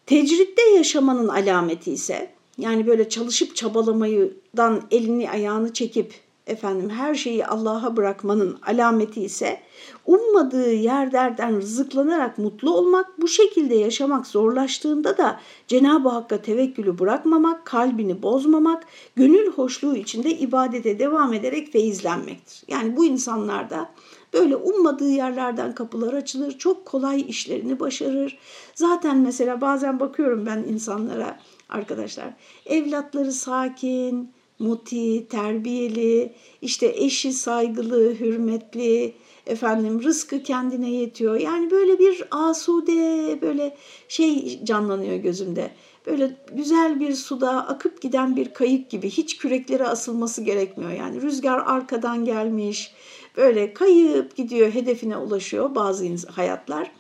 Tecritte 0.07 0.63
yaşamanın 0.63 1.29
alameti 1.29 1.93
ise 1.93 2.34
yani 2.59 2.87
böyle 2.87 3.09
çalışıp 3.09 3.57
çabalamayıdan 3.57 4.83
elini 4.91 5.31
ayağını 5.31 5.73
çekip 5.73 6.25
efendim 6.47 6.91
her 6.91 7.15
şeyi 7.15 7.47
Allah'a 7.47 7.97
bırakmanın 7.97 8.59
alameti 8.67 9.21
ise 9.23 9.61
ummadığı 10.07 10.73
yerlerden 10.73 11.57
rızıklanarak 11.57 12.39
mutlu 12.39 12.75
olmak, 12.75 13.21
bu 13.21 13.29
şekilde 13.29 13.75
yaşamak 13.75 14.27
zorlaştığında 14.27 15.19
da 15.19 15.41
Cenab-ı 15.67 16.09
Hakk'a 16.09 16.43
tevekkülü 16.43 16.99
bırakmamak, 16.99 17.65
kalbini 17.65 18.23
bozmamak, 18.23 18.85
gönül 19.17 19.53
hoşluğu 19.53 19.97
içinde 19.97 20.31
ibadete 20.31 20.99
devam 20.99 21.33
ederek 21.33 21.73
feyizlenmektir. 21.73 22.63
Yani 22.69 22.97
bu 22.97 23.05
insanlarda 23.05 23.91
böyle 24.33 24.57
ummadığı 24.57 25.11
yerlerden 25.11 25.75
kapılar 25.75 26.13
açılır, 26.13 26.59
çok 26.59 26.87
kolay 26.87 27.25
işlerini 27.29 27.81
başarır. 27.81 28.39
Zaten 28.75 29.17
mesela 29.17 29.61
bazen 29.61 30.01
bakıyorum 30.01 30.47
ben 30.47 30.65
insanlara 30.69 31.39
arkadaşlar. 31.75 32.27
Evlatları 32.67 33.33
sakin, 33.33 34.31
muti, 34.59 35.29
terbiyeli, 35.29 36.33
işte 36.63 36.93
eşi 36.97 37.33
saygılı, 37.33 38.15
hürmetli, 38.15 39.15
efendim 39.47 40.03
rızkı 40.03 40.43
kendine 40.43 40.91
yetiyor. 40.91 41.41
Yani 41.41 41.71
böyle 41.71 41.99
bir 41.99 42.25
asude, 42.31 43.39
böyle 43.43 43.77
şey 44.09 44.61
canlanıyor 44.65 45.17
gözümde. 45.17 45.71
Böyle 46.07 46.37
güzel 46.53 47.01
bir 47.01 47.15
suda 47.15 47.69
akıp 47.69 48.03
giden 48.03 48.37
bir 48.37 48.55
kayık 48.55 48.91
gibi 48.91 49.11
hiç 49.11 49.37
küreklere 49.37 49.89
asılması 49.89 50.43
gerekmiyor. 50.43 50.93
Yani 50.93 51.23
rüzgar 51.23 51.59
arkadan 51.59 52.25
gelmiş, 52.25 52.93
böyle 53.37 53.75
kayıp 53.75 54.37
gidiyor, 54.37 54.71
hedefine 54.75 55.17
ulaşıyor 55.17 55.75
bazı 55.75 56.29
hayatlar. 56.31 56.91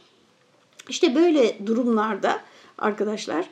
İşte 0.88 1.14
böyle 1.14 1.66
durumlarda 1.66 2.40
arkadaşlar 2.78 3.47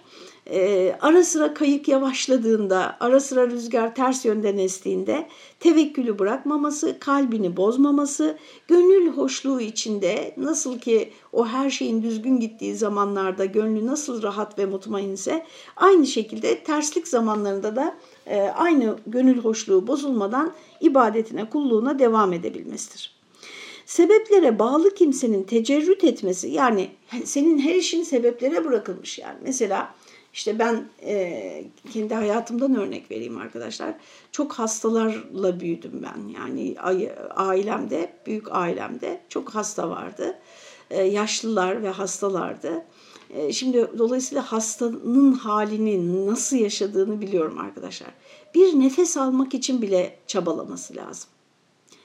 e, 0.51 0.97
ara 1.01 1.25
sıra 1.25 1.55
kayık 1.55 1.89
yavaşladığında, 1.89 2.97
ara 3.01 3.21
sıra 3.21 3.47
rüzgar 3.47 3.95
ters 3.95 4.25
yönden 4.25 4.59
estiğinde 4.59 5.29
tevekkülü 5.61 6.19
bırakmaması, 6.19 6.99
kalbini 6.99 7.57
bozmaması, 7.57 8.39
gönül 8.69 9.09
hoşluğu 9.09 9.61
içinde 9.61 10.35
nasıl 10.37 10.79
ki 10.79 11.13
o 11.33 11.47
her 11.47 11.71
şeyin 11.71 12.03
düzgün 12.03 12.41
gittiği 12.41 12.75
zamanlarda 12.75 13.45
gönlü 13.45 13.87
nasıl 13.87 14.23
rahat 14.23 14.59
ve 14.59 14.67
mutmainse 14.67 15.47
aynı 15.77 16.07
şekilde 16.07 16.65
terslik 16.65 17.09
zamanlarında 17.09 17.77
da 17.77 17.95
e, 18.27 18.41
aynı 18.41 18.97
gönül 19.07 19.39
hoşluğu 19.39 19.87
bozulmadan 19.87 20.53
ibadetine, 20.81 21.51
kulluğuna 21.51 21.99
devam 21.99 22.33
edebilmesidir. 22.33 23.13
Sebeplere 23.87 24.59
bağlı 24.59 24.95
kimsenin 24.95 25.43
tecerrüt 25.43 26.05
etmesi 26.05 26.49
yani 26.49 26.91
senin 27.25 27.59
her 27.59 27.75
işin 27.75 28.03
sebeplere 28.03 28.65
bırakılmış 28.65 29.19
yani. 29.19 29.39
Mesela 29.43 29.95
işte 30.33 30.59
ben 30.59 30.89
e, 31.03 31.65
kendi 31.93 32.15
hayatımdan 32.15 32.75
örnek 32.75 33.11
vereyim 33.11 33.39
arkadaşlar. 33.39 33.95
Çok 34.33 34.53
hastalarla 34.53 35.61
büyüdüm 35.61 36.03
ben. 36.03 36.29
Yani 36.29 36.75
ailemde, 37.31 38.13
büyük 38.27 38.53
ailemde 38.53 39.21
çok 39.29 39.51
hasta 39.51 39.91
vardı. 39.91 40.39
E, 40.91 41.03
yaşlılar 41.03 41.83
ve 41.83 41.89
hastalardı. 41.89 42.85
E, 43.31 43.53
şimdi 43.53 43.91
dolayısıyla 43.99 44.53
hastanın 44.53 45.33
halini 45.33 46.27
nasıl 46.27 46.57
yaşadığını 46.57 47.21
biliyorum 47.21 47.59
arkadaşlar. 47.59 48.11
Bir 48.55 48.81
nefes 48.81 49.17
almak 49.17 49.55
için 49.55 49.83
bile 49.83 50.19
çabalaması 50.27 50.97
lazım. 50.97 51.31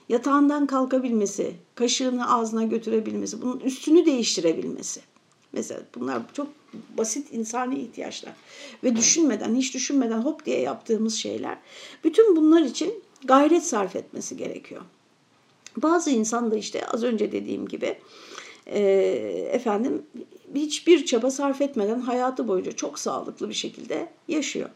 Yatağından 0.09 0.67
kalkabilmesi, 0.67 1.55
kaşığını 1.75 2.33
ağzına 2.33 2.63
götürebilmesi, 2.63 3.41
bunun 3.41 3.59
üstünü 3.59 4.05
değiştirebilmesi. 4.05 5.01
Mesela 5.53 5.81
bunlar 5.95 6.21
çok 6.33 6.47
basit 6.97 7.33
insani 7.33 7.79
ihtiyaçlar 7.79 8.33
ve 8.83 8.95
düşünmeden, 8.95 9.55
hiç 9.55 9.73
düşünmeden 9.73 10.19
hop 10.19 10.45
diye 10.45 10.61
yaptığımız 10.61 11.15
şeyler. 11.15 11.57
Bütün 12.03 12.35
bunlar 12.35 12.61
için 12.61 13.03
gayret 13.23 13.63
sarf 13.63 13.95
etmesi 13.95 14.37
gerekiyor. 14.37 14.81
Bazı 15.77 16.11
insan 16.11 16.51
da 16.51 16.55
işte 16.55 16.87
az 16.87 17.03
önce 17.03 17.31
dediğim 17.31 17.67
gibi 17.67 17.97
e, 18.65 18.79
efendim 19.51 20.03
hiçbir 20.55 21.05
çaba 21.05 21.31
sarf 21.31 21.61
etmeden 21.61 21.99
hayatı 21.99 22.47
boyunca 22.47 22.71
çok 22.71 22.99
sağlıklı 22.99 23.49
bir 23.49 23.53
şekilde 23.53 24.09
yaşıyor. 24.27 24.69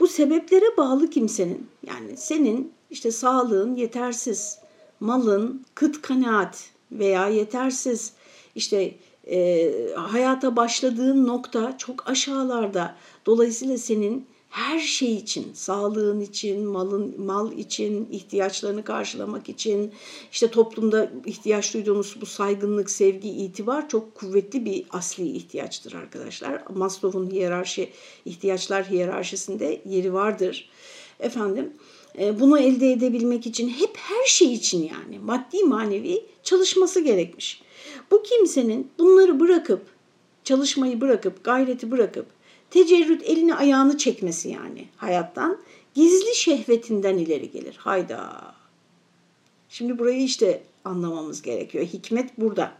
Bu 0.00 0.08
sebeplere 0.08 0.76
bağlı 0.76 1.10
kimsenin 1.10 1.66
yani 1.86 2.16
senin 2.16 2.72
işte 2.90 3.10
sağlığın 3.12 3.74
yetersiz, 3.74 4.58
malın 5.00 5.64
kıt 5.74 6.02
kanaat 6.02 6.70
veya 6.92 7.28
yetersiz 7.28 8.12
işte 8.54 8.94
e, 9.30 9.72
hayata 9.96 10.56
başladığın 10.56 11.26
nokta 11.26 11.78
çok 11.78 12.10
aşağılarda. 12.10 12.96
Dolayısıyla 13.26 13.78
senin 13.78 14.26
her 14.52 14.78
şey 14.78 15.14
için, 15.14 15.52
sağlığın 15.54 16.20
için, 16.20 16.64
malın 16.64 17.20
mal 17.20 17.52
için, 17.52 18.08
ihtiyaçlarını 18.10 18.84
karşılamak 18.84 19.48
için, 19.48 19.92
işte 20.32 20.50
toplumda 20.50 21.10
ihtiyaç 21.26 21.74
duyduğumuz 21.74 22.16
bu 22.20 22.26
saygınlık, 22.26 22.90
sevgi, 22.90 23.28
itibar 23.28 23.88
çok 23.88 24.14
kuvvetli 24.14 24.64
bir 24.64 24.84
asli 24.90 25.28
ihtiyaçtır 25.28 25.92
arkadaşlar. 25.92 26.62
Maslow'un 26.74 27.30
hiyerarşi, 27.30 27.90
ihtiyaçlar 28.24 28.90
hiyerarşisinde 28.90 29.82
yeri 29.88 30.12
vardır. 30.12 30.68
Efendim, 31.20 31.72
e, 32.18 32.40
bunu 32.40 32.58
elde 32.58 32.92
edebilmek 32.92 33.46
için 33.46 33.68
hep 33.68 33.96
her 33.96 34.26
şey 34.26 34.54
için 34.54 34.82
yani 34.82 35.18
maddi 35.18 35.64
manevi 35.64 36.24
çalışması 36.42 37.00
gerekmiş. 37.00 37.62
Bu 38.12 38.22
kimsenin 38.22 38.90
bunları 38.98 39.40
bırakıp 39.40 39.80
çalışmayı 40.44 41.00
bırakıp 41.00 41.44
gayreti 41.44 41.90
bırakıp 41.90 42.26
tecerrüt 42.70 43.22
elini 43.22 43.54
ayağını 43.54 43.98
çekmesi 43.98 44.48
yani 44.48 44.88
hayattan 44.96 45.58
gizli 45.94 46.34
şehvetinden 46.34 47.18
ileri 47.18 47.50
gelir. 47.50 47.76
Hayda. 47.78 48.42
Şimdi 49.68 49.98
burayı 49.98 50.22
işte 50.22 50.62
anlamamız 50.84 51.42
gerekiyor. 51.42 51.84
Hikmet 51.84 52.38
burada. 52.38 52.72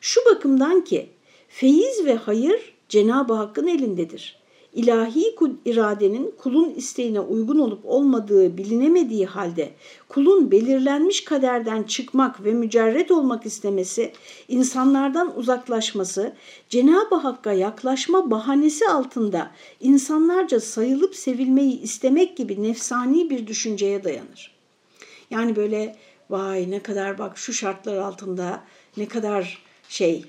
Şu 0.00 0.20
bakımdan 0.24 0.84
ki 0.84 1.10
feyiz 1.48 2.04
ve 2.04 2.14
hayır 2.14 2.74
Cenab-ı 2.88 3.32
Hakk'ın 3.32 3.66
elindedir 3.66 4.39
ilahi 4.74 5.34
iradenin 5.64 6.34
kulun 6.38 6.70
isteğine 6.70 7.20
uygun 7.20 7.58
olup 7.58 7.80
olmadığı 7.84 8.58
bilinemediği 8.58 9.26
halde 9.26 9.70
kulun 10.08 10.50
belirlenmiş 10.50 11.24
kaderden 11.24 11.82
çıkmak 11.82 12.44
ve 12.44 12.52
mücerret 12.52 13.10
olmak 13.10 13.46
istemesi, 13.46 14.12
insanlardan 14.48 15.38
uzaklaşması, 15.38 16.32
Cenab-ı 16.68 17.14
Hakk'a 17.14 17.52
yaklaşma 17.52 18.30
bahanesi 18.30 18.88
altında 18.88 19.50
insanlarca 19.80 20.60
sayılıp 20.60 21.16
sevilmeyi 21.16 21.80
istemek 21.80 22.36
gibi 22.36 22.62
nefsani 22.62 23.30
bir 23.30 23.46
düşünceye 23.46 24.04
dayanır. 24.04 24.54
Yani 25.30 25.56
böyle 25.56 25.96
vay 26.30 26.70
ne 26.70 26.80
kadar 26.82 27.18
bak 27.18 27.38
şu 27.38 27.52
şartlar 27.52 27.96
altında 27.96 28.64
ne 28.96 29.08
kadar 29.08 29.58
şey 29.88 30.24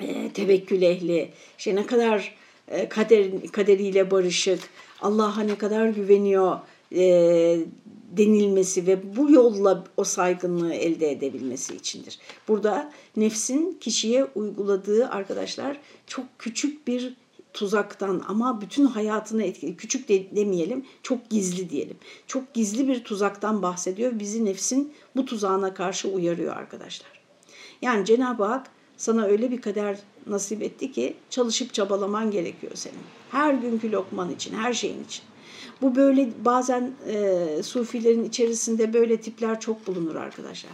e, 0.00 0.32
tevekkül 0.32 0.82
ehli, 0.82 1.30
şey 1.58 1.76
ne 1.76 1.86
kadar 1.86 2.37
e, 2.70 2.88
kader, 2.88 3.26
kaderiyle 3.52 4.10
barışık, 4.10 4.60
Allah'a 5.00 5.40
ne 5.40 5.58
kadar 5.58 5.88
güveniyor 5.88 6.58
e, 6.92 7.60
denilmesi 8.16 8.86
ve 8.86 9.16
bu 9.16 9.30
yolla 9.30 9.84
o 9.96 10.04
saygınlığı 10.04 10.74
elde 10.74 11.10
edebilmesi 11.10 11.76
içindir. 11.76 12.18
Burada 12.48 12.92
nefsin 13.16 13.78
kişiye 13.80 14.24
uyguladığı 14.24 15.08
arkadaşlar 15.08 15.80
çok 16.06 16.24
küçük 16.38 16.88
bir 16.88 17.14
tuzaktan 17.52 18.22
ama 18.28 18.60
bütün 18.60 18.84
hayatını 18.84 19.44
etkili, 19.44 19.76
küçük 19.76 20.08
de 20.08 20.36
demeyelim, 20.36 20.84
çok 21.02 21.30
gizli 21.30 21.70
diyelim. 21.70 21.96
Çok 22.26 22.54
gizli 22.54 22.88
bir 22.88 23.04
tuzaktan 23.04 23.62
bahsediyor. 23.62 24.18
Bizi 24.18 24.44
nefsin 24.44 24.92
bu 25.16 25.24
tuzağına 25.24 25.74
karşı 25.74 26.08
uyarıyor 26.08 26.56
arkadaşlar. 26.56 27.10
Yani 27.82 28.04
Cenab-ı 28.04 28.44
Hak 28.44 28.66
sana 28.96 29.24
öyle 29.24 29.50
bir 29.50 29.60
kader 29.60 29.98
nasip 30.30 30.62
etti 30.62 30.92
ki 30.92 31.14
çalışıp 31.30 31.74
çabalaman 31.74 32.30
gerekiyor 32.30 32.72
senin. 32.74 32.98
Her 33.30 33.54
günkü 33.54 33.92
lokman 33.92 34.30
için, 34.30 34.54
her 34.54 34.72
şeyin 34.72 35.04
için. 35.04 35.22
Bu 35.82 35.94
böyle 35.94 36.28
bazen 36.44 36.92
e, 37.08 37.46
sufilerin 37.62 38.24
içerisinde 38.24 38.94
böyle 38.94 39.16
tipler 39.16 39.60
çok 39.60 39.86
bulunur 39.86 40.14
arkadaşlar. 40.14 40.72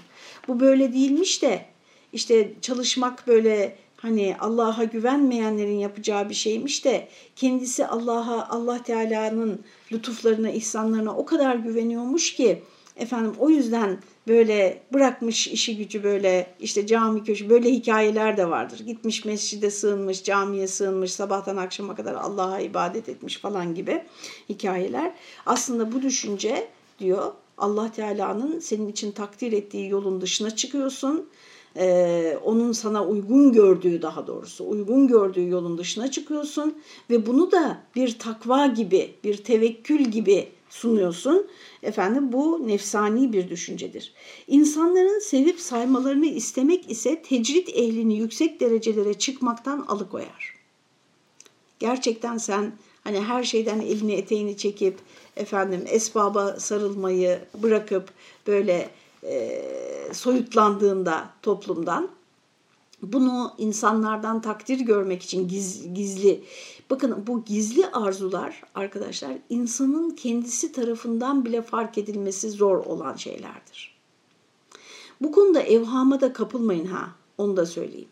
Bu 0.48 0.60
böyle 0.60 0.92
değilmiş 0.92 1.42
de 1.42 1.64
işte 2.12 2.52
çalışmak 2.60 3.26
böyle 3.26 3.76
hani 3.96 4.36
Allah'a 4.40 4.84
güvenmeyenlerin 4.84 5.78
yapacağı 5.78 6.28
bir 6.28 6.34
şeymiş 6.34 6.84
de 6.84 7.08
kendisi 7.36 7.86
Allah'a 7.86 8.48
Allah 8.48 8.82
Teala'nın 8.82 9.60
lütuflarına, 9.92 10.50
ihsanlarına 10.50 11.16
o 11.16 11.24
kadar 11.24 11.54
güveniyormuş 11.54 12.34
ki 12.34 12.62
efendim 12.96 13.32
o 13.38 13.50
yüzden 13.50 13.98
böyle 14.28 14.82
bırakmış 14.92 15.48
işi 15.48 15.76
gücü 15.76 16.04
böyle 16.04 16.54
işte 16.60 16.86
cami 16.86 17.24
köşe 17.24 17.50
böyle 17.50 17.70
hikayeler 17.70 18.36
de 18.36 18.50
vardır. 18.50 18.80
Gitmiş 18.86 19.24
mescide 19.24 19.70
sığınmış, 19.70 20.24
camiye 20.24 20.66
sığınmış, 20.66 21.12
sabahtan 21.12 21.56
akşama 21.56 21.94
kadar 21.94 22.14
Allah'a 22.14 22.60
ibadet 22.60 23.08
etmiş 23.08 23.38
falan 23.38 23.74
gibi 23.74 24.02
hikayeler. 24.48 25.14
Aslında 25.46 25.92
bu 25.92 26.02
düşünce 26.02 26.68
diyor 26.98 27.32
Allah 27.58 27.92
Teala'nın 27.92 28.58
senin 28.58 28.88
için 28.88 29.12
takdir 29.12 29.52
ettiği 29.52 29.88
yolun 29.88 30.20
dışına 30.20 30.56
çıkıyorsun. 30.56 31.28
Ee, 31.76 32.38
onun 32.44 32.72
sana 32.72 33.06
uygun 33.06 33.52
gördüğü 33.52 34.02
daha 34.02 34.26
doğrusu 34.26 34.68
uygun 34.68 35.08
gördüğü 35.08 35.48
yolun 35.48 35.78
dışına 35.78 36.10
çıkıyorsun 36.10 36.78
ve 37.10 37.26
bunu 37.26 37.52
da 37.52 37.78
bir 37.96 38.18
takva 38.18 38.66
gibi 38.66 39.14
bir 39.24 39.36
tevekkül 39.36 40.00
gibi 40.04 40.48
sunuyorsun. 40.74 41.46
Efendim 41.82 42.32
bu 42.32 42.68
nefsani 42.68 43.32
bir 43.32 43.48
düşüncedir. 43.48 44.12
İnsanların 44.46 45.18
sevip 45.18 45.60
saymalarını 45.60 46.26
istemek 46.26 46.90
ise 46.90 47.22
tecrit 47.22 47.68
ehlini 47.68 48.16
yüksek 48.16 48.60
derecelere 48.60 49.14
çıkmaktan 49.14 49.84
alıkoyar. 49.88 50.54
Gerçekten 51.78 52.38
sen 52.38 52.72
hani 53.04 53.20
her 53.20 53.44
şeyden 53.44 53.80
elini 53.80 54.12
eteğini 54.12 54.56
çekip 54.56 54.98
efendim 55.36 55.84
esbaba 55.86 56.60
sarılmayı 56.60 57.40
bırakıp 57.62 58.08
böyle 58.46 58.90
e, 59.22 59.62
soyutlandığında 60.12 61.30
toplumdan 61.42 62.10
bunu 63.02 63.54
insanlardan 63.58 64.42
takdir 64.42 64.80
görmek 64.80 65.22
için 65.22 65.48
giz, 65.48 65.94
gizli 65.94 66.44
Bakın 66.90 67.24
bu 67.26 67.44
gizli 67.44 67.86
arzular 67.86 68.62
arkadaşlar 68.74 69.32
insanın 69.50 70.10
kendisi 70.10 70.72
tarafından 70.72 71.44
bile 71.44 71.62
fark 71.62 71.98
edilmesi 71.98 72.50
zor 72.50 72.76
olan 72.76 73.16
şeylerdir. 73.16 73.94
Bu 75.20 75.32
konuda 75.32 75.60
evhama 75.60 76.20
da 76.20 76.32
kapılmayın 76.32 76.86
ha 76.86 77.08
onu 77.38 77.56
da 77.56 77.66
söyleyeyim. 77.66 78.08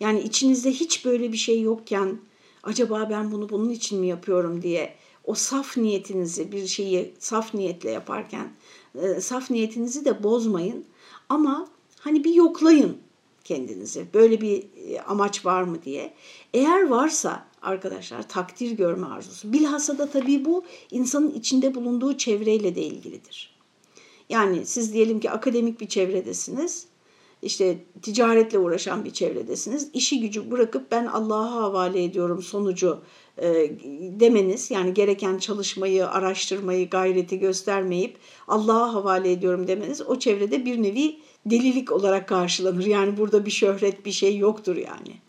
Yani 0.00 0.20
içinizde 0.20 0.70
hiç 0.70 1.04
böyle 1.04 1.32
bir 1.32 1.36
şey 1.36 1.60
yokken 1.60 2.18
acaba 2.62 3.10
ben 3.10 3.32
bunu 3.32 3.48
bunun 3.48 3.70
için 3.70 4.00
mi 4.00 4.06
yapıyorum 4.06 4.62
diye 4.62 4.94
o 5.24 5.34
saf 5.34 5.76
niyetinizi 5.76 6.52
bir 6.52 6.66
şeyi 6.66 7.14
saf 7.18 7.54
niyetle 7.54 7.90
yaparken 7.90 8.52
e, 8.94 9.20
saf 9.20 9.50
niyetinizi 9.50 10.04
de 10.04 10.22
bozmayın 10.22 10.84
ama 11.28 11.68
hani 12.00 12.24
bir 12.24 12.34
yoklayın 12.34 12.98
kendinizi. 13.44 14.06
Böyle 14.14 14.40
bir 14.40 14.64
e, 14.88 15.00
amaç 15.00 15.46
var 15.46 15.62
mı 15.62 15.82
diye. 15.82 16.14
Eğer 16.54 16.88
varsa 16.88 17.46
arkadaşlar 17.62 18.28
takdir 18.28 18.70
görme 18.70 19.06
arzusu. 19.06 19.52
Bilhassa 19.52 19.98
da 19.98 20.10
tabii 20.10 20.44
bu 20.44 20.64
insanın 20.90 21.30
içinde 21.30 21.74
bulunduğu 21.74 22.16
çevreyle 22.16 22.74
de 22.74 22.82
ilgilidir. 22.82 23.60
Yani 24.28 24.66
siz 24.66 24.92
diyelim 24.92 25.20
ki 25.20 25.30
akademik 25.30 25.80
bir 25.80 25.88
çevredesiniz. 25.88 26.86
işte 27.42 27.78
ticaretle 28.02 28.58
uğraşan 28.58 29.04
bir 29.04 29.10
çevredesiniz. 29.10 29.90
İşi 29.94 30.20
gücü 30.20 30.50
bırakıp 30.50 30.90
ben 30.90 31.06
Allah'a 31.06 31.52
havale 31.52 32.04
ediyorum 32.04 32.42
sonucu 32.42 33.00
e, 33.38 33.70
demeniz 34.20 34.70
yani 34.70 34.94
gereken 34.94 35.38
çalışmayı, 35.38 36.08
araştırmayı, 36.08 36.90
gayreti 36.90 37.38
göstermeyip 37.38 38.16
Allah'a 38.48 38.94
havale 38.94 39.32
ediyorum 39.32 39.66
demeniz 39.66 40.02
o 40.02 40.18
çevrede 40.18 40.64
bir 40.64 40.82
nevi 40.82 41.18
delilik 41.46 41.92
olarak 41.92 42.28
karşılanır. 42.28 42.86
Yani 42.86 43.16
burada 43.16 43.46
bir 43.46 43.50
şöhret 43.50 44.06
bir 44.06 44.12
şey 44.12 44.36
yoktur 44.36 44.76
yani. 44.76 45.20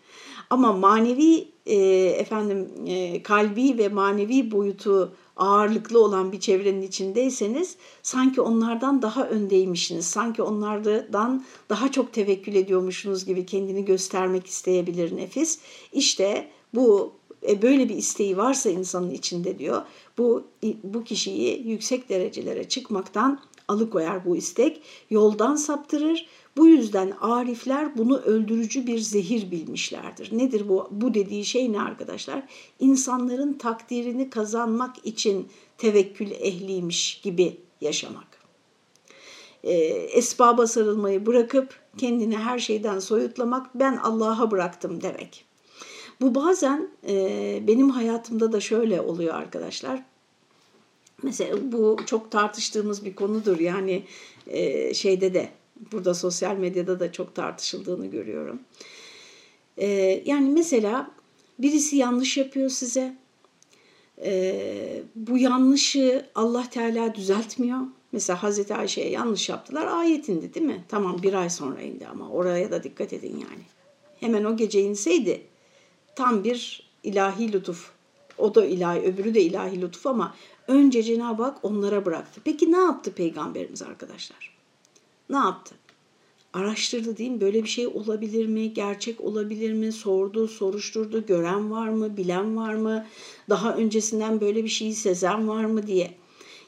Ama 0.49 0.73
manevi 0.73 1.50
e, 1.71 1.75
efendim 2.05 2.69
e, 2.87 3.23
kalbi 3.23 3.77
ve 3.77 3.89
manevi 3.89 4.51
boyutu 4.51 5.13
ağırlıklı 5.35 6.03
olan 6.03 6.31
bir 6.31 6.39
çevrenin 6.39 6.81
içindeyseniz 6.81 7.75
sanki 8.03 8.41
onlardan 8.41 9.01
daha 9.01 9.29
öndeymişsiniz. 9.29 10.05
Sanki 10.05 10.41
onlardan 10.41 11.45
daha 11.69 11.91
çok 11.91 12.13
tevekkül 12.13 12.55
ediyormuşsunuz 12.55 13.25
gibi 13.25 13.45
kendini 13.45 13.85
göstermek 13.85 14.47
isteyebilir 14.47 15.17
nefis. 15.17 15.59
İşte 15.93 16.47
bu 16.73 17.13
e, 17.49 17.61
böyle 17.61 17.89
bir 17.89 17.95
isteği 17.95 18.37
varsa 18.37 18.69
insanın 18.69 19.11
içinde 19.11 19.59
diyor 19.59 19.81
bu 20.17 20.43
bu 20.83 21.03
kişiyi 21.03 21.67
yüksek 21.67 22.09
derecelere 22.09 22.69
çıkmaktan 22.69 23.39
alıkoyar 23.71 24.25
bu 24.25 24.35
istek, 24.35 24.81
yoldan 25.09 25.55
saptırır. 25.55 26.27
Bu 26.57 26.67
yüzden 26.67 27.13
arifler 27.21 27.97
bunu 27.97 28.17
öldürücü 28.17 28.87
bir 28.87 28.99
zehir 28.99 29.51
bilmişlerdir. 29.51 30.37
Nedir 30.37 30.69
bu? 30.69 30.87
Bu 30.91 31.13
dediği 31.13 31.45
şey 31.45 31.71
ne 31.71 31.81
arkadaşlar? 31.81 32.43
İnsanların 32.79 33.53
takdirini 33.53 34.29
kazanmak 34.29 35.05
için 35.05 35.47
tevekkül 35.77 36.31
ehliymiş 36.31 37.21
gibi 37.23 37.57
yaşamak. 37.81 38.27
E, 39.63 39.73
esbaba 39.73 40.67
sarılmayı 40.67 41.25
bırakıp 41.25 41.79
kendini 41.97 42.37
her 42.37 42.59
şeyden 42.59 42.99
soyutlamak, 42.99 43.79
ben 43.79 43.97
Allah'a 43.97 44.51
bıraktım 44.51 45.01
demek. 45.01 45.45
Bu 46.21 46.35
bazen 46.35 46.89
e, 47.07 47.63
benim 47.67 47.89
hayatımda 47.89 48.51
da 48.51 48.59
şöyle 48.59 49.01
oluyor 49.01 49.35
arkadaşlar. 49.35 50.03
Mesela 51.23 51.71
bu 51.71 51.97
çok 52.05 52.31
tartıştığımız 52.31 53.05
bir 53.05 53.15
konudur. 53.15 53.59
Yani 53.59 54.03
e, 54.47 54.93
şeyde 54.93 55.33
de 55.33 55.49
burada 55.91 56.13
sosyal 56.13 56.55
medyada 56.55 56.99
da 56.99 57.11
çok 57.11 57.35
tartışıldığını 57.35 58.07
görüyorum. 58.07 58.59
E, 59.77 59.87
yani 60.25 60.49
mesela 60.49 61.11
birisi 61.59 61.95
yanlış 61.95 62.37
yapıyor 62.37 62.69
size. 62.69 63.15
E, 64.23 65.03
bu 65.15 65.37
yanlışı 65.37 66.25
Allah 66.35 66.69
Teala 66.69 67.15
düzeltmiyor. 67.15 67.79
Mesela 68.11 68.43
Hazreti 68.43 68.75
Ayşe'ye 68.75 69.09
yanlış 69.09 69.49
yaptılar. 69.49 69.87
Ayet 69.87 70.29
indi 70.29 70.53
değil 70.53 70.65
mi? 70.65 70.83
Tamam 70.89 71.23
bir 71.23 71.33
ay 71.33 71.49
sonra 71.49 71.81
indi 71.81 72.07
ama 72.07 72.29
oraya 72.29 72.71
da 72.71 72.83
dikkat 72.83 73.13
edin 73.13 73.33
yani. 73.33 73.63
Hemen 74.19 74.43
o 74.43 74.57
gece 74.57 74.81
inseydi 74.81 75.41
tam 76.15 76.43
bir 76.43 76.89
ilahi 77.03 77.53
lütuf. 77.53 77.91
O 78.37 78.55
da 78.55 78.65
ilahi, 78.65 78.99
öbürü 78.99 79.33
de 79.33 79.41
ilahi 79.41 79.81
lütuf 79.81 80.07
ama 80.07 80.35
önce 80.71 81.03
Cenab-ı 81.03 81.43
Hak 81.43 81.65
onlara 81.65 82.05
bıraktı. 82.05 82.41
Peki 82.43 82.71
ne 82.71 82.77
yaptı 82.77 83.13
peygamberimiz 83.13 83.81
arkadaşlar? 83.81 84.57
Ne 85.29 85.37
yaptı? 85.37 85.75
Araştırdı 86.53 87.17
değil 87.17 87.31
mi? 87.31 87.41
Böyle 87.41 87.63
bir 87.63 87.69
şey 87.69 87.87
olabilir 87.87 88.47
mi? 88.47 88.73
Gerçek 88.73 89.21
olabilir 89.21 89.73
mi? 89.73 89.91
Sordu, 89.91 90.47
soruşturdu. 90.47 91.25
Gören 91.25 91.71
var 91.71 91.89
mı? 91.89 92.17
Bilen 92.17 92.57
var 92.57 92.73
mı? 92.73 93.05
Daha 93.49 93.75
öncesinden 93.75 94.41
böyle 94.41 94.63
bir 94.63 94.69
şeyi 94.69 94.95
sezen 94.95 95.47
var 95.47 95.65
mı 95.65 95.87
diye. 95.87 96.13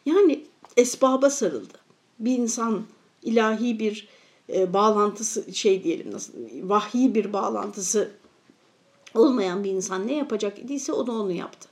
Yani 0.06 0.46
esbaba 0.78 1.30
sarıldı. 1.30 1.78
Bir 2.20 2.38
insan 2.38 2.84
ilahi 3.24 3.80
bir 3.80 4.08
e, 4.54 4.74
bağlantısı 4.74 5.54
şey 5.54 5.84
diyelim 5.84 6.12
nasıl 6.12 6.34
vahyi 6.64 7.16
bir 7.16 7.34
bağlantısı 7.34 8.12
olmayan 9.16 9.64
bir 9.64 9.72
insan 9.72 10.08
ne 10.08 10.14
yapacak 10.14 10.60
idiyse 10.60 10.94
o 10.94 11.08
da 11.08 11.12
onu 11.12 11.32
yaptı. 11.32 11.70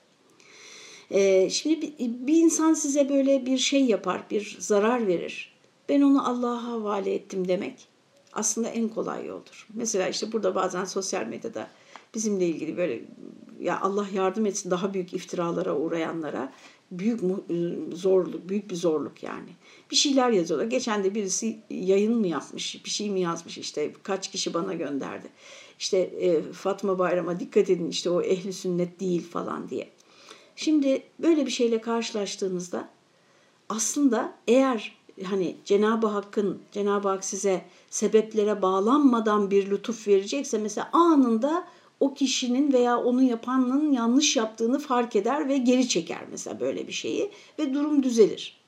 E, 1.11 1.49
şimdi 1.49 1.81
bir, 1.81 1.91
bir 2.27 2.37
insan 2.37 2.73
size 2.73 3.09
böyle 3.09 3.45
bir 3.45 3.57
şey 3.57 3.85
yapar, 3.85 4.23
bir 4.31 4.57
zarar 4.59 5.07
verir. 5.07 5.53
Ben 5.89 6.01
onu 6.01 6.29
Allah'a 6.29 6.63
havale 6.63 7.13
ettim 7.13 7.47
demek 7.47 7.87
aslında 8.33 8.67
en 8.67 8.89
kolay 8.89 9.25
yoldur. 9.25 9.67
Mesela 9.73 10.07
işte 10.07 10.31
burada 10.31 10.55
bazen 10.55 10.85
sosyal 10.85 11.25
medyada 11.25 11.67
bizimle 12.15 12.47
ilgili 12.47 12.77
böyle 12.77 13.01
ya 13.59 13.81
Allah 13.81 14.07
yardım 14.13 14.45
etsin 14.45 14.71
daha 14.71 14.93
büyük 14.93 15.13
iftiralara 15.13 15.77
uğrayanlara 15.77 16.53
büyük 16.91 17.21
zorluk, 17.93 18.49
büyük 18.49 18.69
bir 18.69 18.75
zorluk 18.75 19.23
yani. 19.23 19.49
Bir 19.91 19.95
şeyler 19.95 20.29
yazıyorlar. 20.29 20.67
Geçen 20.67 21.03
de 21.03 21.15
birisi 21.15 21.59
yayın 21.69 22.15
mı 22.15 22.27
yapmış, 22.27 22.85
bir 22.85 22.89
şey 22.89 23.09
mi 23.09 23.21
yazmış 23.21 23.57
işte 23.57 23.93
kaç 24.03 24.31
kişi 24.31 24.53
bana 24.53 24.73
gönderdi. 24.73 25.27
İşte 25.79 25.97
e, 25.97 26.41
Fatma 26.41 26.99
Bayram'a 26.99 27.39
dikkat 27.39 27.69
edin 27.69 27.89
işte 27.89 28.09
o 28.09 28.21
ehli 28.21 28.53
sünnet 28.53 28.99
değil 28.99 29.29
falan 29.29 29.69
diye. 29.69 29.89
Şimdi 30.63 31.03
böyle 31.19 31.45
bir 31.45 31.51
şeyle 31.51 31.81
karşılaştığınızda 31.81 32.89
aslında 33.69 34.33
eğer 34.47 34.97
hani 35.23 35.55
Cenab-ı 35.65 36.07
Hakk'ın 36.07 36.61
Cenab-ı 36.71 37.07
Hak 37.07 37.25
size 37.25 37.65
sebeplere 37.89 38.61
bağlanmadan 38.61 39.51
bir 39.51 39.69
lütuf 39.71 40.07
verecekse 40.07 40.57
mesela 40.57 40.89
anında 40.93 41.67
o 41.99 42.13
kişinin 42.13 42.73
veya 42.73 42.97
onu 42.97 43.23
yapanın 43.23 43.91
yanlış 43.91 44.35
yaptığını 44.35 44.79
fark 44.79 45.15
eder 45.15 45.49
ve 45.49 45.57
geri 45.57 45.87
çeker 45.87 46.21
mesela 46.31 46.59
böyle 46.59 46.87
bir 46.87 46.93
şeyi 46.93 47.31
ve 47.59 47.73
durum 47.73 48.03
düzelir. 48.03 48.61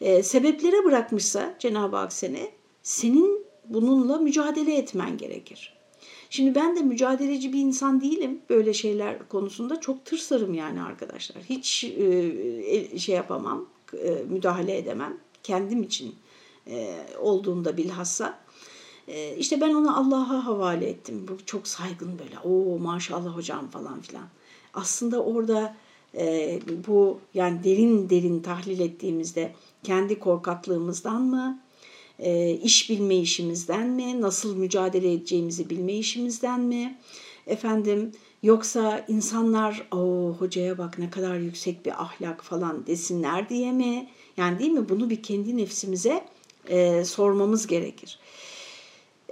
E, 0.00 0.22
sebeplere 0.22 0.84
bırakmışsa 0.84 1.54
Cenab-ı 1.58 1.96
Hak 1.96 2.12
seni, 2.12 2.50
senin 2.82 3.44
bununla 3.64 4.18
mücadele 4.18 4.76
etmen 4.76 5.18
gerekir. 5.18 5.75
Şimdi 6.30 6.54
ben 6.54 6.76
de 6.76 6.82
mücadeleci 6.82 7.52
bir 7.52 7.58
insan 7.58 8.00
değilim 8.00 8.40
böyle 8.50 8.72
şeyler 8.74 9.28
konusunda. 9.28 9.80
Çok 9.80 10.04
tırsarım 10.04 10.54
yani 10.54 10.82
arkadaşlar. 10.82 11.42
Hiç 11.42 11.84
e, 11.84 12.98
şey 12.98 13.14
yapamam, 13.14 13.66
e, 13.92 14.10
müdahale 14.28 14.76
edemem. 14.78 15.16
Kendim 15.42 15.82
için 15.82 16.14
e, 16.66 16.96
olduğunda 17.20 17.76
bilhassa. 17.76 18.38
E, 19.08 19.36
işte 19.36 19.60
ben 19.60 19.74
onu 19.74 19.98
Allah'a 19.98 20.46
havale 20.46 20.88
ettim. 20.88 21.26
Bu 21.28 21.46
çok 21.46 21.68
saygın 21.68 22.18
böyle. 22.18 22.38
Oo 22.38 22.78
maşallah 22.78 23.36
hocam 23.36 23.70
falan 23.70 24.00
filan. 24.00 24.26
Aslında 24.74 25.22
orada 25.22 25.76
e, 26.14 26.60
bu 26.86 27.18
yani 27.34 27.64
derin 27.64 28.10
derin 28.10 28.40
tahlil 28.40 28.80
ettiğimizde 28.80 29.54
kendi 29.82 30.18
korkaklığımızdan 30.18 31.22
mı, 31.22 31.60
e, 32.18 32.50
iş 32.50 32.90
bilme 32.90 33.16
işimizden 33.16 33.88
mi, 33.88 34.20
nasıl 34.20 34.56
mücadele 34.56 35.12
edeceğimizi 35.12 35.70
bilme 35.70 35.94
işimizden 35.94 36.60
mi, 36.60 36.98
efendim 37.46 38.12
yoksa 38.42 39.04
insanlar 39.08 39.88
o 39.92 40.34
hocaya 40.38 40.78
bak 40.78 40.98
ne 40.98 41.10
kadar 41.10 41.36
yüksek 41.36 41.86
bir 41.86 42.02
ahlak 42.02 42.44
falan 42.44 42.86
desinler 42.86 43.48
diye 43.48 43.72
mi? 43.72 44.08
Yani 44.36 44.58
değil 44.58 44.70
mi? 44.70 44.88
Bunu 44.88 45.10
bir 45.10 45.22
kendi 45.22 45.56
nefsimize 45.56 46.24
e, 46.68 47.04
sormamız 47.04 47.66
gerekir. 47.66 48.18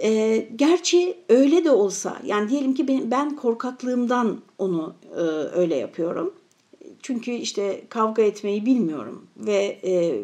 E, 0.03 0.37
gerçi 0.55 1.17
öyle 1.29 1.63
de 1.63 1.71
olsa 1.71 2.21
yani 2.25 2.49
diyelim 2.49 2.73
ki 2.73 2.87
ben, 2.87 3.11
ben 3.11 3.35
korkaklığımdan 3.35 4.41
onu 4.57 4.95
e, 5.15 5.21
öyle 5.59 5.75
yapıyorum. 5.75 6.33
Çünkü 7.01 7.31
işte 7.31 7.81
kavga 7.89 8.21
etmeyi 8.21 8.65
bilmiyorum 8.65 9.27
ve 9.37 9.79
e, 9.83 10.21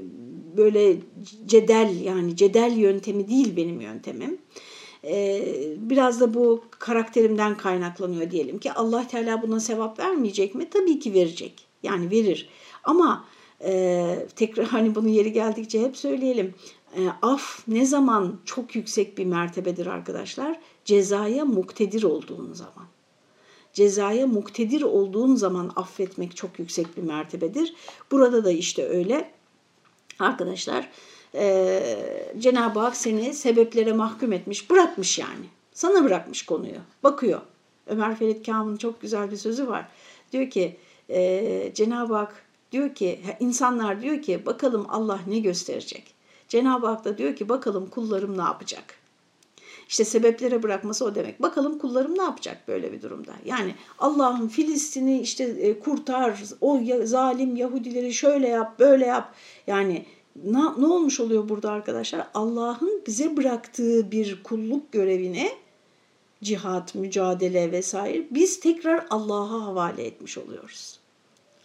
böyle 0.57 0.97
cedel 1.45 2.01
yani 2.01 2.35
cedel 2.35 2.77
yöntemi 2.77 3.29
değil 3.29 3.55
benim 3.55 3.81
yöntemim. 3.81 4.37
E, 5.03 5.43
biraz 5.77 6.19
da 6.19 6.33
bu 6.33 6.63
karakterimden 6.69 7.57
kaynaklanıyor 7.57 8.31
diyelim 8.31 8.59
ki 8.59 8.73
Allah 8.73 9.07
Teala 9.07 9.41
buna 9.41 9.59
sevap 9.59 9.99
vermeyecek 9.99 10.55
mi? 10.55 10.69
Tabii 10.69 10.99
ki 10.99 11.13
verecek. 11.13 11.65
Yani 11.83 12.11
verir. 12.11 12.49
Ama 12.83 13.25
e, 13.63 14.25
tekrar 14.35 14.65
hani 14.65 14.95
bunu 14.95 15.07
yeri 15.07 15.31
geldikçe 15.31 15.81
hep 15.81 15.97
söyleyelim. 15.97 16.53
E, 16.97 16.99
af 17.21 17.67
ne 17.67 17.85
zaman 17.85 18.39
çok 18.45 18.75
yüksek 18.75 19.17
bir 19.17 19.25
mertebedir 19.25 19.85
arkadaşlar? 19.85 20.59
Cezaya 20.85 21.45
muktedir 21.45 22.03
olduğun 22.03 22.53
zaman. 22.53 22.85
Cezaya 23.73 24.27
muktedir 24.27 24.81
olduğun 24.81 25.35
zaman 25.35 25.71
affetmek 25.75 26.35
çok 26.35 26.59
yüksek 26.59 26.97
bir 26.97 27.03
mertebedir. 27.03 27.73
Burada 28.11 28.45
da 28.45 28.51
işte 28.51 28.89
öyle. 28.89 29.31
Arkadaşlar 30.21 30.89
e, 31.35 31.83
Cenab-ı 32.39 32.79
Hak 32.79 32.95
seni 32.95 33.33
sebeplere 33.33 33.93
mahkum 33.93 34.33
etmiş, 34.33 34.69
bırakmış 34.69 35.19
yani. 35.19 35.45
Sana 35.73 36.03
bırakmış 36.03 36.45
konuyu. 36.45 36.77
Bakıyor. 37.03 37.41
Ömer 37.87 38.15
Ferit 38.15 38.45
Kam'ın 38.45 38.77
çok 38.77 39.01
güzel 39.01 39.31
bir 39.31 39.37
sözü 39.37 39.67
var. 39.67 39.87
Diyor 40.31 40.49
ki 40.49 40.77
e, 41.09 41.71
Cenab-ı 41.75 42.15
Hak 42.15 42.45
diyor 42.71 42.95
ki 42.95 43.19
insanlar 43.39 44.01
diyor 44.01 44.21
ki 44.21 44.45
bakalım 44.45 44.85
Allah 44.89 45.19
ne 45.27 45.39
gösterecek. 45.39 46.13
Cenab-ı 46.47 46.87
Hak 46.87 47.05
da 47.05 47.17
diyor 47.17 47.35
ki 47.35 47.49
bakalım 47.49 47.89
kullarım 47.89 48.37
ne 48.37 48.41
yapacak? 48.41 49.00
İşte 49.91 50.05
sebeplere 50.05 50.63
bırakması 50.63 51.05
o 51.05 51.15
demek. 51.15 51.41
Bakalım 51.41 51.79
kullarım 51.79 52.17
ne 52.17 52.23
yapacak 52.23 52.67
böyle 52.67 52.93
bir 52.93 53.01
durumda? 53.01 53.31
Yani 53.45 53.75
Allah'ın 53.99 54.47
Filistin'i 54.47 55.21
işte 55.21 55.43
e, 55.43 55.79
kurtar, 55.79 56.43
o 56.61 56.79
zalim 57.03 57.55
Yahudileri 57.55 58.13
şöyle 58.13 58.47
yap, 58.47 58.79
böyle 58.79 59.05
yap. 59.05 59.35
Yani 59.67 60.05
ne, 60.43 60.59
ne 60.77 60.85
olmuş 60.85 61.19
oluyor 61.19 61.49
burada 61.49 61.71
arkadaşlar? 61.71 62.27
Allah'ın 62.33 63.01
bize 63.07 63.37
bıraktığı 63.37 64.11
bir 64.11 64.43
kulluk 64.43 64.91
görevini 64.91 65.49
cihat, 66.43 66.95
mücadele 66.95 67.71
vesaire 67.71 68.27
biz 68.31 68.59
tekrar 68.59 69.05
Allah'a 69.09 69.65
havale 69.65 70.03
etmiş 70.03 70.37
oluyoruz. 70.37 70.99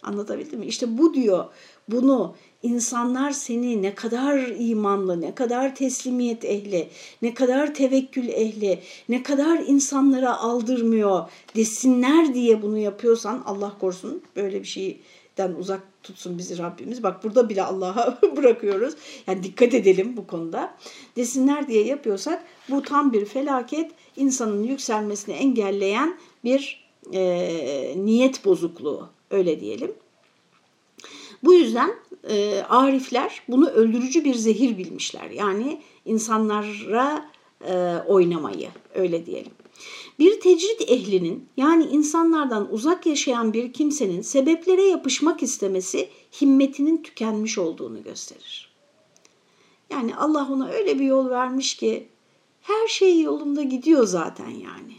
Anlatabildim 0.03 0.59
mi? 0.59 0.65
İşte 0.65 0.97
bu 0.97 1.13
diyor 1.13 1.45
bunu 1.89 2.35
insanlar 2.63 3.31
seni 3.31 3.81
ne 3.81 3.95
kadar 3.95 4.37
imanlı, 4.59 5.21
ne 5.21 5.35
kadar 5.35 5.75
teslimiyet 5.75 6.45
ehli, 6.45 6.89
ne 7.21 7.33
kadar 7.33 7.73
tevekkül 7.73 8.27
ehli, 8.27 8.79
ne 9.09 9.23
kadar 9.23 9.59
insanlara 9.67 10.37
aldırmıyor 10.37 11.29
desinler 11.55 12.33
diye 12.33 12.61
bunu 12.61 12.77
yapıyorsan 12.77 13.43
Allah 13.45 13.73
korusun 13.79 14.21
böyle 14.35 14.61
bir 14.61 14.67
şeyden 14.67 15.53
uzak 15.59 15.81
tutsun 16.03 16.37
bizi 16.37 16.57
Rabbimiz. 16.57 17.03
Bak 17.03 17.23
burada 17.23 17.49
bile 17.49 17.63
Allah'a 17.63 18.17
bırakıyoruz. 18.37 18.93
Yani 19.27 19.43
dikkat 19.43 19.73
edelim 19.73 20.17
bu 20.17 20.27
konuda. 20.27 20.75
Desinler 21.15 21.67
diye 21.67 21.85
yapıyorsak 21.85 22.43
bu 22.69 22.81
tam 22.81 23.13
bir 23.13 23.25
felaket 23.25 23.91
insanın 24.15 24.63
yükselmesini 24.63 25.35
engelleyen 25.35 26.17
bir 26.43 26.87
e, 27.13 27.93
niyet 27.97 28.45
bozukluğu 28.45 29.09
öyle 29.31 29.59
diyelim. 29.59 29.91
Bu 31.43 31.53
yüzden 31.53 31.91
e, 32.29 32.61
arifler 32.69 33.41
bunu 33.47 33.69
öldürücü 33.69 34.23
bir 34.23 34.35
zehir 34.35 34.77
bilmişler. 34.77 35.29
Yani 35.29 35.81
insanlara 36.05 37.29
e, 37.67 37.95
oynamayı 38.07 38.69
öyle 38.95 39.25
diyelim. 39.25 39.51
Bir 40.19 40.39
tecrit 40.39 40.81
ehlinin 40.87 41.49
yani 41.57 41.83
insanlardan 41.83 42.73
uzak 42.73 43.05
yaşayan 43.05 43.53
bir 43.53 43.73
kimsenin 43.73 44.21
sebeplere 44.21 44.83
yapışmak 44.83 45.43
istemesi 45.43 46.09
himmetinin 46.41 47.03
tükenmiş 47.03 47.57
olduğunu 47.57 48.03
gösterir. 48.03 48.71
Yani 49.89 50.15
Allah 50.15 50.47
ona 50.51 50.69
öyle 50.69 50.99
bir 50.99 51.05
yol 51.05 51.29
vermiş 51.29 51.75
ki 51.75 52.07
her 52.61 52.87
şey 52.87 53.21
yolunda 53.21 53.63
gidiyor 53.63 54.05
zaten 54.05 54.49
yani. 54.49 54.93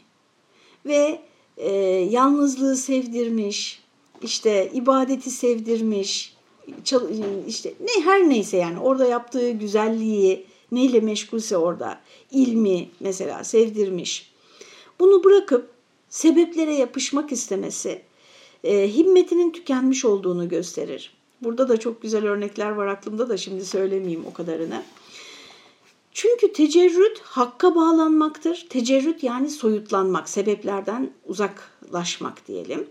Ve 0.86 1.20
e, 1.56 1.72
yalnızlığı 2.10 2.76
sevdirmiş, 2.76 3.82
işte 4.22 4.70
ibadeti 4.74 5.30
sevdirmiş, 5.30 6.36
işte 7.46 7.74
ne 7.80 8.04
her 8.04 8.28
neyse 8.28 8.56
yani 8.56 8.78
orada 8.78 9.06
yaptığı 9.06 9.50
güzelliği 9.50 10.46
neyle 10.72 11.00
meşgulse 11.00 11.56
orada 11.56 12.00
ilmi 12.30 12.88
mesela 13.00 13.44
sevdirmiş. 13.44 14.30
Bunu 15.00 15.24
bırakıp 15.24 15.70
sebeplere 16.08 16.74
yapışmak 16.74 17.32
istemesi 17.32 18.02
e, 18.64 18.94
himmetinin 18.94 19.52
tükenmiş 19.52 20.04
olduğunu 20.04 20.48
gösterir. 20.48 21.12
Burada 21.42 21.68
da 21.68 21.76
çok 21.76 22.02
güzel 22.02 22.26
örnekler 22.26 22.70
var 22.70 22.86
aklımda 22.86 23.28
da 23.28 23.36
şimdi 23.36 23.64
söylemeyeyim 23.64 24.24
o 24.26 24.32
kadarını. 24.32 24.82
Çünkü 26.12 26.52
tecerrüt 26.52 27.20
hakka 27.22 27.74
bağlanmaktır. 27.74 28.66
Tecerrüt 28.70 29.22
yani 29.22 29.50
soyutlanmak, 29.50 30.28
sebeplerden 30.28 31.10
uzaklaşmak 31.26 32.48
diyelim. 32.48 32.86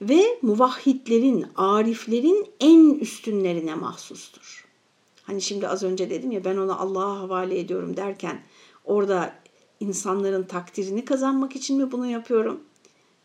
Ve 0.00 0.38
muvahhidlerin, 0.42 1.46
ariflerin 1.56 2.46
en 2.60 2.94
üstünlerine 2.94 3.74
mahsustur. 3.74 4.66
Hani 5.22 5.42
şimdi 5.42 5.68
az 5.68 5.82
önce 5.82 6.10
dedim 6.10 6.32
ya 6.32 6.44
ben 6.44 6.56
onu 6.56 6.80
Allah'a 6.80 7.20
havale 7.20 7.58
ediyorum 7.58 7.96
derken 7.96 8.42
orada 8.84 9.34
insanların 9.80 10.42
takdirini 10.42 11.04
kazanmak 11.04 11.56
için 11.56 11.76
mi 11.76 11.92
bunu 11.92 12.06
yapıyorum? 12.06 12.60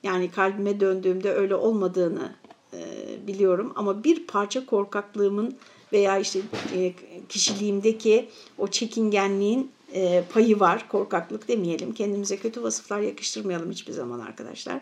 Yani 0.04 0.32
kalbime 0.32 0.80
döndüğümde 0.80 1.34
öyle 1.34 1.56
olmadığını 1.56 2.36
e, 2.74 2.84
biliyorum 3.28 3.74
ama 3.76 4.04
bir 4.04 4.28
parça 4.28 4.66
korkaklığımın 4.66 5.56
veya 5.94 6.20
işte 6.20 6.40
e, 6.76 6.94
kişiliğimdeki 7.30 8.30
o 8.58 8.68
çekingenliğin 8.68 9.72
e, 9.94 10.24
payı 10.34 10.60
var. 10.60 10.90
Korkaklık 10.90 11.48
demeyelim. 11.48 11.94
Kendimize 11.94 12.38
kötü 12.38 12.64
vasıflar 12.64 13.00
yakıştırmayalım 13.00 13.72
hiçbir 13.72 13.94
zaman 13.94 14.20
arkadaşlar. 14.20 14.82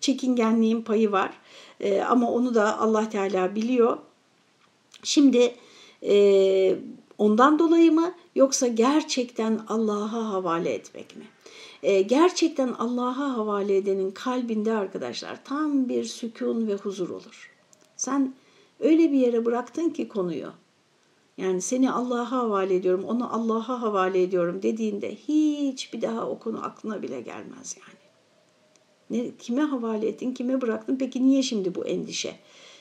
Çekingenliğin 0.00 0.82
payı 0.82 1.12
var. 1.12 1.32
E, 1.80 2.00
ama 2.00 2.30
onu 2.30 2.54
da 2.54 2.78
Allah 2.78 3.08
Teala 3.08 3.54
biliyor. 3.54 3.98
Şimdi 5.02 5.54
e, 6.02 6.76
ondan 7.18 7.58
dolayı 7.58 7.92
mı 7.92 8.14
yoksa 8.34 8.66
gerçekten 8.66 9.60
Allah'a 9.68 10.32
havale 10.32 10.72
etmek 10.72 11.16
mi? 11.16 11.24
E, 11.82 12.02
gerçekten 12.02 12.68
Allah'a 12.68 13.36
havale 13.36 13.76
edenin 13.76 14.10
kalbinde 14.10 14.72
arkadaşlar 14.72 15.44
tam 15.44 15.88
bir 15.88 16.04
sükun 16.04 16.68
ve 16.68 16.74
huzur 16.74 17.08
olur. 17.10 17.52
Sen 17.96 18.34
öyle 18.80 19.12
bir 19.12 19.18
yere 19.18 19.44
bıraktın 19.44 19.88
ki 19.88 20.08
konuyu. 20.08 20.52
Yani 21.38 21.62
seni 21.62 21.92
Allah'a 21.92 22.30
havale 22.30 22.74
ediyorum, 22.74 23.04
onu 23.04 23.34
Allah'a 23.34 23.82
havale 23.82 24.22
ediyorum 24.22 24.62
dediğinde 24.62 25.14
hiç 25.14 25.92
bir 25.92 26.02
daha 26.02 26.28
o 26.28 26.38
konu 26.38 26.64
aklına 26.64 27.02
bile 27.02 27.20
gelmez 27.20 27.76
yani. 27.80 28.06
Ne, 29.10 29.36
kime 29.38 29.62
havale 29.62 30.08
ettin, 30.08 30.34
kime 30.34 30.60
bıraktın? 30.60 30.96
Peki 30.96 31.26
niye 31.26 31.42
şimdi 31.42 31.74
bu 31.74 31.86
endişe? 31.86 32.36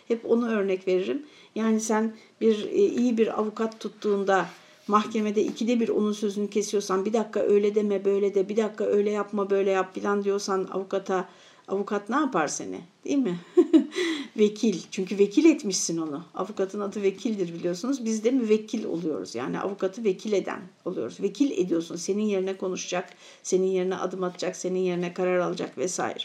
Hep 0.08 0.32
onu 0.32 0.50
örnek 0.50 0.88
veririm. 0.88 1.26
Yani 1.56 1.80
sen 1.80 2.16
bir 2.42 2.66
e, 2.66 2.86
iyi 2.86 3.18
bir 3.18 3.40
avukat 3.40 3.80
tuttuğunda 3.80 4.46
mahkemede 4.88 5.44
ikide 5.44 5.80
bir 5.80 5.90
onun 5.90 6.14
sözünü 6.14 6.50
kesiyorsan 6.50 7.06
bir 7.06 7.14
dakika 7.14 7.40
öyle 7.40 7.76
deme 7.76 8.06
böyle 8.06 8.36
de 8.36 8.50
bir 8.50 8.58
dakika 8.58 8.86
öyle 8.86 9.12
yapma 9.12 9.50
böyle 9.50 9.72
yap 9.72 9.94
filan 9.94 10.24
diyorsan 10.24 10.68
avukata 10.72 11.30
avukat 11.68 12.10
ne 12.10 12.16
yapar 12.16 12.48
seni 12.48 12.82
değil 13.06 13.18
mi? 13.18 13.40
vekil 14.38 14.82
çünkü 14.92 15.18
vekil 15.18 15.46
etmişsin 15.46 15.98
onu. 15.98 16.24
Avukatın 16.36 16.80
adı 16.80 17.02
vekildir 17.02 17.54
biliyorsunuz. 17.54 18.06
Biz 18.06 18.24
de 18.24 18.32
müvekkil 18.32 18.86
oluyoruz 18.86 19.36
yani 19.36 19.60
avukatı 19.60 20.04
vekil 20.04 20.34
eden 20.34 20.62
oluyoruz. 20.86 21.22
Vekil 21.22 21.52
ediyorsun 21.52 21.96
senin 21.96 22.24
yerine 22.24 22.58
konuşacak, 22.58 23.10
senin 23.44 23.68
yerine 23.68 23.96
adım 23.96 24.24
atacak, 24.24 24.56
senin 24.56 24.80
yerine 24.80 25.14
karar 25.14 25.40
alacak 25.40 25.78
vesaire. 25.78 26.20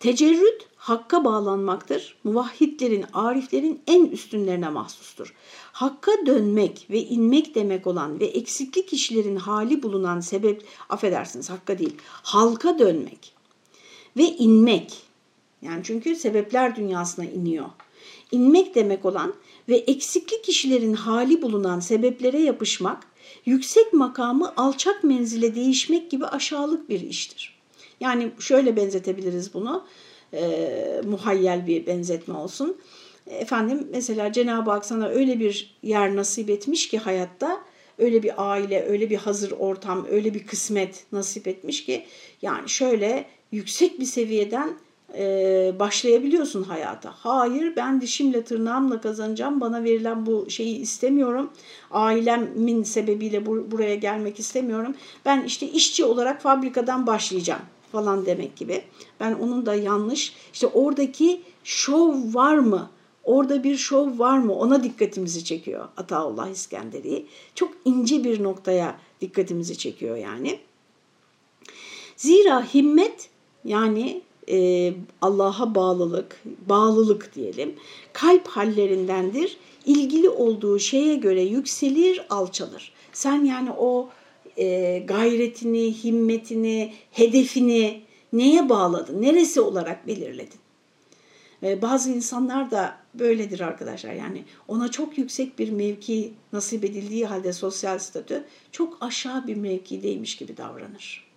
Tecerrüt 0.00 0.66
hakka 0.76 1.24
bağlanmaktır. 1.24 2.16
Muvahhidlerin, 2.24 3.04
ariflerin 3.12 3.82
en 3.86 4.06
üstünlerine 4.06 4.68
mahsustur. 4.68 5.34
Hakka 5.72 6.12
dönmek 6.26 6.86
ve 6.90 6.98
inmek 6.98 7.54
demek 7.54 7.86
olan 7.86 8.20
ve 8.20 8.24
eksikli 8.24 8.86
kişilerin 8.86 9.36
hali 9.36 9.82
bulunan 9.82 10.20
sebep, 10.20 10.64
affedersiniz 10.88 11.50
hakka 11.50 11.78
değil, 11.78 11.96
halka 12.10 12.78
dönmek 12.78 13.39
ve 14.16 14.22
inmek. 14.22 14.92
Yani 15.62 15.80
çünkü 15.84 16.16
sebepler 16.16 16.76
dünyasına 16.76 17.24
iniyor. 17.24 17.66
İnmek 18.32 18.74
demek 18.74 19.04
olan 19.04 19.34
ve 19.68 19.76
eksikli 19.76 20.42
kişilerin 20.42 20.94
hali 20.94 21.42
bulunan 21.42 21.80
sebeplere 21.80 22.38
yapışmak, 22.38 23.06
yüksek 23.46 23.92
makamı 23.92 24.52
alçak 24.56 25.04
menzile 25.04 25.54
değişmek 25.54 26.10
gibi 26.10 26.26
aşağılık 26.26 26.88
bir 26.88 27.00
iştir. 27.00 27.60
Yani 28.00 28.30
şöyle 28.38 28.76
benzetebiliriz 28.76 29.54
bunu 29.54 29.84
e, 30.34 31.00
muhayyel 31.04 31.66
bir 31.66 31.86
benzetme 31.86 32.34
olsun. 32.34 32.76
Efendim 33.26 33.88
mesela 33.90 34.32
Cenab-ı 34.32 34.70
Hak 34.70 34.84
sana 34.84 35.08
öyle 35.08 35.40
bir 35.40 35.76
yer 35.82 36.16
nasip 36.16 36.50
etmiş 36.50 36.88
ki 36.88 36.98
hayatta 36.98 37.60
öyle 37.98 38.22
bir 38.22 38.50
aile, 38.50 38.84
öyle 38.84 39.10
bir 39.10 39.16
hazır 39.16 39.50
ortam, 39.50 40.06
öyle 40.10 40.34
bir 40.34 40.46
kısmet 40.46 41.04
nasip 41.12 41.48
etmiş 41.48 41.84
ki 41.84 42.06
yani 42.42 42.68
şöyle 42.68 43.26
yüksek 43.52 44.00
bir 44.00 44.04
seviyeden 44.04 44.76
e, 45.14 45.72
başlayabiliyorsun 45.78 46.62
hayata. 46.62 47.14
Hayır 47.16 47.76
ben 47.76 48.00
dişimle 48.00 48.44
tırnağımla 48.44 49.00
kazanacağım 49.00 49.60
bana 49.60 49.84
verilen 49.84 50.26
bu 50.26 50.50
şeyi 50.50 50.78
istemiyorum. 50.78 51.50
Ailemin 51.90 52.82
sebebiyle 52.82 53.46
bur 53.46 53.70
buraya 53.70 53.94
gelmek 53.94 54.40
istemiyorum. 54.40 54.94
Ben 55.24 55.42
işte 55.44 55.68
işçi 55.68 56.04
olarak 56.04 56.42
fabrikadan 56.42 57.06
başlayacağım 57.06 57.62
falan 57.92 58.26
demek 58.26 58.56
gibi. 58.56 58.82
Ben 59.20 59.32
onun 59.32 59.66
da 59.66 59.74
yanlış. 59.74 60.34
İşte 60.52 60.66
oradaki 60.66 61.42
şov 61.64 62.34
var 62.34 62.58
mı? 62.58 62.90
Orada 63.24 63.64
bir 63.64 63.76
şov 63.76 64.18
var 64.18 64.38
mı? 64.38 64.54
Ona 64.54 64.82
dikkatimizi 64.82 65.44
çekiyor 65.44 65.88
Ataullah 65.96 66.48
İskenderi. 66.48 67.26
Çok 67.54 67.72
ince 67.84 68.24
bir 68.24 68.42
noktaya 68.42 68.96
dikkatimizi 69.20 69.78
çekiyor 69.78 70.16
yani. 70.16 70.58
Zira 72.16 72.64
himmet 72.74 73.30
yani 73.64 74.22
e, 74.48 74.92
Allah'a 75.22 75.74
bağlılık, 75.74 76.42
bağlılık 76.68 77.34
diyelim, 77.34 77.74
kalp 78.12 78.48
hallerindendir. 78.48 79.56
İlgili 79.86 80.28
olduğu 80.28 80.78
şeye 80.78 81.14
göre 81.14 81.42
yükselir, 81.42 82.26
alçalır. 82.30 82.92
Sen 83.12 83.44
yani 83.44 83.70
o 83.78 84.08
e, 84.56 84.98
gayretini, 84.98 86.04
himmetini, 86.04 86.92
hedefini 87.12 88.00
neye 88.32 88.68
bağladın? 88.68 89.22
Neresi 89.22 89.60
olarak 89.60 90.06
belirledin? 90.06 90.60
E, 91.62 91.82
bazı 91.82 92.10
insanlar 92.10 92.70
da 92.70 92.96
böyledir 93.14 93.60
arkadaşlar. 93.60 94.12
Yani 94.12 94.44
ona 94.68 94.90
çok 94.90 95.18
yüksek 95.18 95.58
bir 95.58 95.70
mevki 95.70 96.32
nasip 96.52 96.84
edildiği 96.84 97.26
halde 97.26 97.52
sosyal 97.52 97.98
statü 97.98 98.44
çok 98.72 98.98
aşağı 99.00 99.46
bir 99.46 99.56
mevkideymiş 99.56 100.36
gibi 100.36 100.56
davranır. 100.56 101.29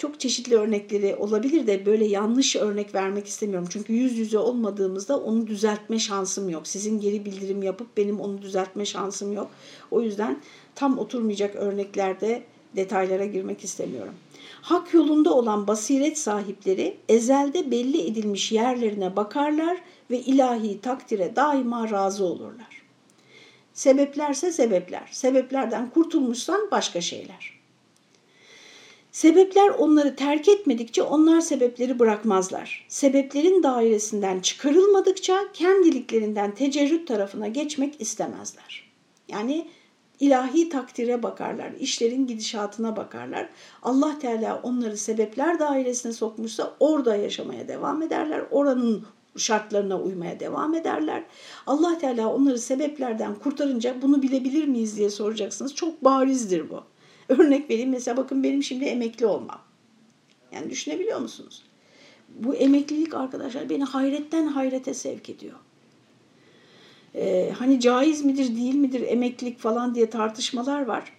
Çok 0.00 0.20
çeşitli 0.20 0.56
örnekleri 0.56 1.16
olabilir 1.16 1.66
de 1.66 1.86
böyle 1.86 2.04
yanlış 2.04 2.56
örnek 2.56 2.94
vermek 2.94 3.26
istemiyorum. 3.26 3.68
Çünkü 3.70 3.92
yüz 3.92 4.18
yüze 4.18 4.38
olmadığımızda 4.38 5.18
onu 5.18 5.46
düzeltme 5.46 5.98
şansım 5.98 6.48
yok. 6.48 6.66
Sizin 6.66 7.00
geri 7.00 7.24
bildirim 7.24 7.62
yapıp 7.62 7.96
benim 7.96 8.20
onu 8.20 8.42
düzeltme 8.42 8.84
şansım 8.84 9.32
yok. 9.32 9.50
O 9.90 10.00
yüzden 10.00 10.40
tam 10.74 10.98
oturmayacak 10.98 11.56
örneklerde 11.56 12.42
detaylara 12.76 13.24
girmek 13.24 13.64
istemiyorum. 13.64 14.14
Hak 14.62 14.94
yolunda 14.94 15.34
olan 15.34 15.66
basiret 15.66 16.18
sahipleri 16.18 16.96
ezelde 17.08 17.70
belli 17.70 18.06
edilmiş 18.06 18.52
yerlerine 18.52 19.16
bakarlar 19.16 19.78
ve 20.10 20.20
ilahi 20.20 20.80
takdire 20.80 21.36
daima 21.36 21.90
razı 21.90 22.24
olurlar. 22.24 22.82
Sebeplerse 23.74 24.52
sebepler. 24.52 25.08
Sebeplerden 25.12 25.90
kurtulmuşsan 25.90 26.68
başka 26.70 27.00
şeyler. 27.00 27.59
Sebepler 29.12 29.68
onları 29.68 30.16
terk 30.16 30.48
etmedikçe 30.48 31.02
onlar 31.02 31.40
sebepleri 31.40 31.98
bırakmazlar. 31.98 32.86
Sebeplerin 32.88 33.62
dairesinden 33.62 34.40
çıkarılmadıkça 34.40 35.38
kendiliklerinden 35.52 36.54
tecerrüt 36.54 37.08
tarafına 37.08 37.48
geçmek 37.48 38.00
istemezler. 38.00 38.90
Yani 39.28 39.68
ilahi 40.20 40.68
takdire 40.68 41.22
bakarlar, 41.22 41.72
işlerin 41.80 42.26
gidişatına 42.26 42.96
bakarlar. 42.96 43.48
Allah 43.82 44.18
Teala 44.18 44.60
onları 44.62 44.96
sebepler 44.96 45.58
dairesine 45.58 46.12
sokmuşsa 46.12 46.74
orada 46.80 47.16
yaşamaya 47.16 47.68
devam 47.68 48.02
ederler. 48.02 48.42
Oranın 48.50 49.04
şartlarına 49.36 50.00
uymaya 50.00 50.40
devam 50.40 50.74
ederler. 50.74 51.24
Allah 51.66 51.98
Teala 51.98 52.34
onları 52.34 52.58
sebeplerden 52.58 53.34
kurtarınca 53.34 54.02
bunu 54.02 54.22
bilebilir 54.22 54.64
miyiz 54.64 54.96
diye 54.96 55.10
soracaksınız. 55.10 55.74
Çok 55.74 56.04
barizdir 56.04 56.70
bu. 56.70 56.82
Örnek 57.38 57.70
vereyim 57.70 57.90
mesela 57.90 58.16
bakın 58.16 58.42
benim 58.42 58.62
şimdi 58.62 58.84
emekli 58.84 59.26
olmam. 59.26 59.60
Yani 60.52 60.70
düşünebiliyor 60.70 61.20
musunuz? 61.20 61.62
Bu 62.28 62.54
emeklilik 62.54 63.14
arkadaşlar 63.14 63.70
beni 63.70 63.84
hayretten 63.84 64.46
hayrete 64.46 64.94
sevk 64.94 65.30
ediyor. 65.30 65.56
Ee, 67.14 67.52
hani 67.58 67.80
caiz 67.80 68.24
midir 68.24 68.56
değil 68.56 68.74
midir 68.74 69.00
emeklilik 69.08 69.58
falan 69.58 69.94
diye 69.94 70.10
tartışmalar 70.10 70.86
var. 70.86 71.12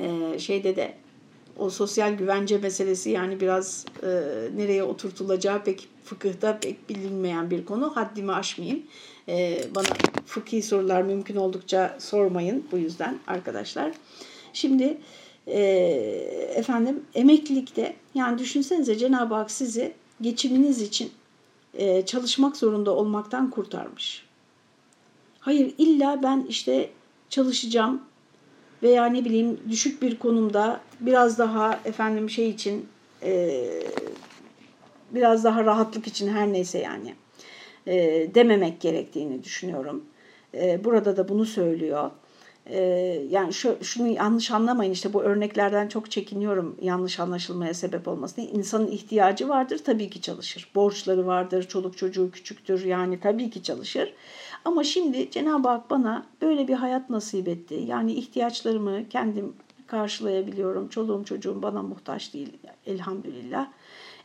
Ee, 0.00 0.38
şeyde 0.38 0.76
de 0.76 0.94
o 1.58 1.70
sosyal 1.70 2.12
güvence 2.12 2.58
meselesi 2.58 3.10
yani 3.10 3.40
biraz 3.40 3.86
e, 4.02 4.06
nereye 4.56 4.82
oturtulacağı 4.82 5.64
pek 5.64 5.88
fıkıhta 6.04 6.58
pek 6.60 6.88
bilinmeyen 6.88 7.50
bir 7.50 7.64
konu. 7.64 7.96
Haddimi 7.96 8.32
aşmayayım. 8.32 8.82
E, 9.28 9.64
bana 9.74 9.86
fıkhi 10.26 10.62
sorular 10.62 11.02
mümkün 11.02 11.36
oldukça 11.36 11.96
sormayın 11.98 12.64
bu 12.72 12.78
yüzden 12.78 13.18
arkadaşlar. 13.26 13.92
Şimdi 14.52 14.98
e, 15.46 15.60
efendim 16.54 17.04
emeklilikte 17.14 17.96
yani 18.14 18.38
düşünsenize 18.38 18.98
Cenab-ı 18.98 19.34
Hak 19.34 19.50
sizi 19.50 19.92
geçiminiz 20.20 20.82
için 20.82 21.10
e, 21.74 22.06
çalışmak 22.06 22.56
zorunda 22.56 22.90
olmaktan 22.90 23.50
kurtarmış. 23.50 24.26
Hayır 25.40 25.74
illa 25.78 26.22
ben 26.22 26.46
işte 26.48 26.90
çalışacağım 27.28 28.02
veya 28.82 29.06
ne 29.06 29.24
bileyim 29.24 29.60
düşük 29.70 30.02
bir 30.02 30.18
konumda 30.18 30.80
biraz 31.00 31.38
daha 31.38 31.80
efendim 31.84 32.30
şey 32.30 32.50
için 32.50 32.88
e, 33.22 33.64
biraz 35.10 35.44
daha 35.44 35.64
rahatlık 35.64 36.06
için 36.06 36.28
her 36.28 36.52
neyse 36.52 36.78
yani 36.78 37.14
e, 37.86 37.94
dememek 38.34 38.80
gerektiğini 38.80 39.44
düşünüyorum. 39.44 40.04
E, 40.54 40.84
burada 40.84 41.16
da 41.16 41.28
bunu 41.28 41.46
söylüyor. 41.46 42.10
E, 42.66 42.80
yani 43.30 43.52
şu, 43.52 43.84
şunu 43.84 44.08
yanlış 44.08 44.50
anlamayın 44.50 44.92
işte 44.92 45.12
bu 45.12 45.22
örneklerden 45.22 45.88
çok 45.88 46.10
çekiniyorum 46.10 46.76
yanlış 46.82 47.20
anlaşılmaya 47.20 47.74
sebep 47.74 48.08
olmasını. 48.08 48.44
İnsanın 48.44 48.86
ihtiyacı 48.86 49.48
vardır 49.48 49.80
tabii 49.84 50.10
ki 50.10 50.20
çalışır. 50.20 50.70
Borçları 50.74 51.26
vardır, 51.26 51.62
çoluk 51.62 51.98
çocuğu 51.98 52.30
küçüktür 52.30 52.84
yani 52.84 53.20
tabii 53.20 53.50
ki 53.50 53.62
çalışır. 53.62 54.12
Ama 54.64 54.84
şimdi 54.84 55.30
Cenab-ı 55.30 55.68
Hak 55.68 55.90
bana 55.90 56.26
böyle 56.42 56.68
bir 56.68 56.74
hayat 56.74 57.10
nasip 57.10 57.48
etti. 57.48 57.74
Yani 57.86 58.12
ihtiyaçlarımı 58.12 59.08
kendim 59.08 59.52
karşılayabiliyorum. 59.86 60.88
Çoluğum 60.88 61.24
çocuğum 61.24 61.62
bana 61.62 61.82
muhtaç 61.82 62.34
değil 62.34 62.52
elhamdülillah. 62.86 63.66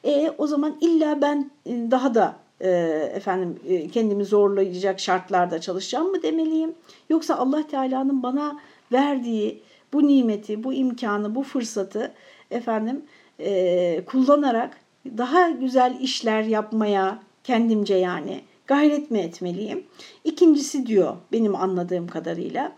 E, 0.03 0.33
o 0.37 0.47
zaman 0.47 0.77
illa 0.81 1.21
ben 1.21 1.51
e, 1.65 1.91
daha 1.91 2.15
da 2.15 2.44
e, 2.61 2.69
efendim 3.13 3.59
e, 3.67 3.87
kendimi 3.87 4.25
zorlayacak 4.25 4.99
şartlarda 4.99 5.61
çalışacağım 5.61 6.11
mı 6.11 6.23
demeliyim? 6.23 6.75
Yoksa 7.09 7.35
Allah 7.35 7.67
Teala'nın 7.67 8.23
bana 8.23 8.59
verdiği 8.91 9.61
bu 9.93 10.07
nimeti, 10.07 10.63
bu 10.63 10.73
imkanı, 10.73 11.35
bu 11.35 11.43
fırsatı 11.43 12.13
efendim 12.51 13.01
e, 13.39 14.05
kullanarak 14.05 14.77
daha 15.05 15.49
güzel 15.49 15.99
işler 16.01 16.43
yapmaya 16.43 17.19
kendimce 17.43 17.95
yani 17.95 18.41
gayret 18.67 19.11
mi 19.11 19.19
etmeliyim? 19.19 19.83
İkincisi 20.23 20.85
diyor 20.85 21.15
benim 21.31 21.55
anladığım 21.55 22.07
kadarıyla 22.07 22.71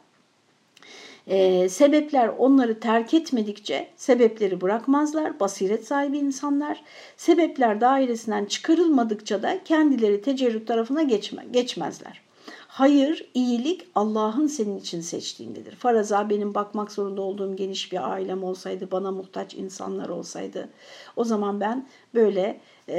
e, 1.27 1.69
sebepler 1.69 2.27
onları 2.27 2.79
terk 2.79 3.13
etmedikçe 3.13 3.87
sebepleri 3.95 4.61
bırakmazlar, 4.61 5.39
basiret 5.39 5.87
sahibi 5.87 6.17
insanlar. 6.17 6.83
Sebepler 7.17 7.81
dairesinden 7.81 8.45
çıkarılmadıkça 8.45 9.43
da 9.43 9.63
kendileri 9.63 10.21
tecerrüt 10.21 10.67
tarafına 10.67 11.03
geçme, 11.03 11.45
geçmezler. 11.51 12.21
Hayır, 12.67 13.29
iyilik 13.33 13.87
Allah'ın 13.95 14.47
senin 14.47 14.77
için 14.77 15.01
seçtiğindedir. 15.01 15.75
Faraza 15.75 16.29
benim 16.29 16.53
bakmak 16.53 16.91
zorunda 16.91 17.21
olduğum 17.21 17.55
geniş 17.55 17.91
bir 17.91 18.11
ailem 18.11 18.43
olsaydı, 18.43 18.91
bana 18.91 19.11
muhtaç 19.11 19.53
insanlar 19.53 20.09
olsaydı 20.09 20.69
o 21.15 21.23
zaman 21.23 21.59
ben 21.59 21.87
böyle 22.13 22.61
e, 22.89 22.97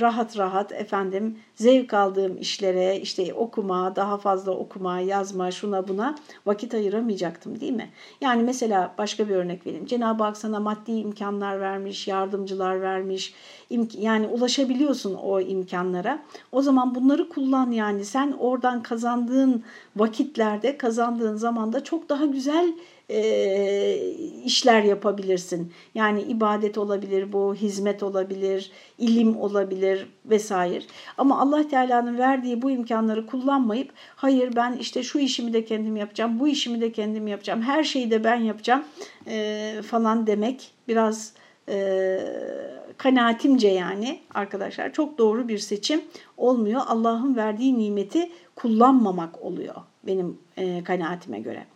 rahat 0.00 0.38
rahat 0.38 0.72
efendim 0.72 1.38
zevk 1.56 1.94
aldığım 1.94 2.38
işlere 2.38 3.00
işte 3.00 3.34
okuma, 3.34 3.96
daha 3.96 4.18
fazla 4.18 4.52
okuma, 4.52 5.00
yazma, 5.00 5.50
şuna 5.50 5.88
buna 5.88 6.14
vakit 6.46 6.74
ayıramayacaktım 6.74 7.60
değil 7.60 7.72
mi? 7.72 7.90
Yani 8.20 8.42
mesela 8.42 8.94
başka 8.98 9.28
bir 9.28 9.34
örnek 9.34 9.66
vereyim. 9.66 9.86
Cenab-ı 9.86 10.24
Hak 10.24 10.36
sana 10.36 10.60
maddi 10.60 10.92
imkanlar 10.92 11.60
vermiş, 11.60 12.08
yardımcılar 12.08 12.80
vermiş. 12.80 13.34
Yani 13.98 14.26
ulaşabiliyorsun 14.26 15.14
o 15.14 15.40
imkanlara. 15.40 16.22
O 16.52 16.62
zaman 16.62 16.94
bunları 16.94 17.28
kullan 17.28 17.70
yani. 17.70 18.04
Sen 18.04 18.32
oradan 18.32 18.82
kazandığın 18.82 19.64
vakitlerde, 19.96 20.78
kazandığın 20.78 21.36
zamanda 21.36 21.84
çok 21.84 22.08
daha 22.08 22.26
güzel 22.26 22.72
e, 23.10 23.96
işler 24.44 24.82
yapabilirsin. 24.82 25.72
Yani 25.94 26.22
ibadet 26.22 26.78
olabilir 26.78 27.32
bu, 27.32 27.54
hizmet 27.54 28.02
olabilir, 28.02 28.70
ilim 28.98 29.36
olabilir 29.36 30.08
vesaire. 30.24 30.84
Ama 31.18 31.40
Allah 31.46 31.68
Teala'nın 31.68 32.18
verdiği 32.18 32.62
bu 32.62 32.70
imkanları 32.70 33.26
kullanmayıp 33.26 33.92
hayır 34.16 34.56
ben 34.56 34.72
işte 34.72 35.02
şu 35.02 35.18
işimi 35.18 35.52
de 35.52 35.64
kendim 35.64 35.96
yapacağım, 35.96 36.40
bu 36.40 36.48
işimi 36.48 36.80
de 36.80 36.92
kendim 36.92 37.26
yapacağım, 37.26 37.62
her 37.62 37.84
şeyi 37.84 38.10
de 38.10 38.24
ben 38.24 38.36
yapacağım 38.36 38.84
e, 39.26 39.74
falan 39.86 40.26
demek 40.26 40.70
biraz 40.88 41.32
e, 41.68 42.18
kanaatimce 42.96 43.68
yani 43.68 44.20
arkadaşlar 44.34 44.92
çok 44.92 45.18
doğru 45.18 45.48
bir 45.48 45.58
seçim 45.58 46.00
olmuyor. 46.36 46.80
Allah'ın 46.86 47.36
verdiği 47.36 47.78
nimeti 47.78 48.30
kullanmamak 48.56 49.42
oluyor 49.42 49.74
benim 50.06 50.38
e, 50.56 50.84
kanaatime 50.84 51.40
göre. 51.40 51.66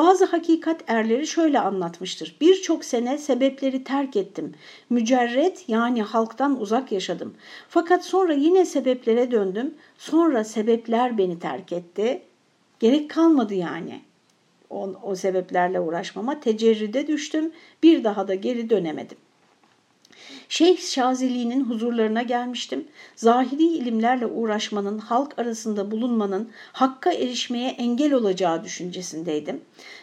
Bazı 0.00 0.24
hakikat 0.24 0.84
erleri 0.86 1.26
şöyle 1.26 1.60
anlatmıştır. 1.60 2.36
Birçok 2.40 2.84
sene 2.84 3.18
sebepleri 3.18 3.84
terk 3.84 4.16
ettim. 4.16 4.54
Mücerret 4.90 5.68
yani 5.68 6.02
halktan 6.02 6.60
uzak 6.60 6.92
yaşadım. 6.92 7.34
Fakat 7.68 8.04
sonra 8.04 8.32
yine 8.32 8.64
sebeplere 8.64 9.30
döndüm. 9.30 9.74
Sonra 9.98 10.44
sebepler 10.44 11.18
beni 11.18 11.38
terk 11.38 11.72
etti. 11.72 12.22
Gerek 12.78 13.10
kalmadı 13.10 13.54
yani 13.54 14.00
o, 14.70 14.94
o 15.02 15.14
sebeplerle 15.14 15.80
uğraşmama. 15.80 16.40
Tecerrüde 16.40 17.06
düştüm. 17.06 17.52
Bir 17.82 18.04
daha 18.04 18.28
da 18.28 18.34
geri 18.34 18.70
dönemedim. 18.70 19.18
Şeyh 20.50 20.78
Şazili'nin 20.78 21.64
huzurlarına 21.64 22.22
gelmiştim. 22.22 22.84
Zahiri 23.16 23.62
ilimlerle 23.62 24.26
uğraşmanın, 24.26 24.98
halk 24.98 25.38
arasında 25.38 25.90
bulunmanın 25.90 26.50
hakka 26.72 27.12
erişmeye 27.12 27.70
engel 27.70 28.12
olacağı 28.12 28.64
düşüncesindeydim. 28.64 29.60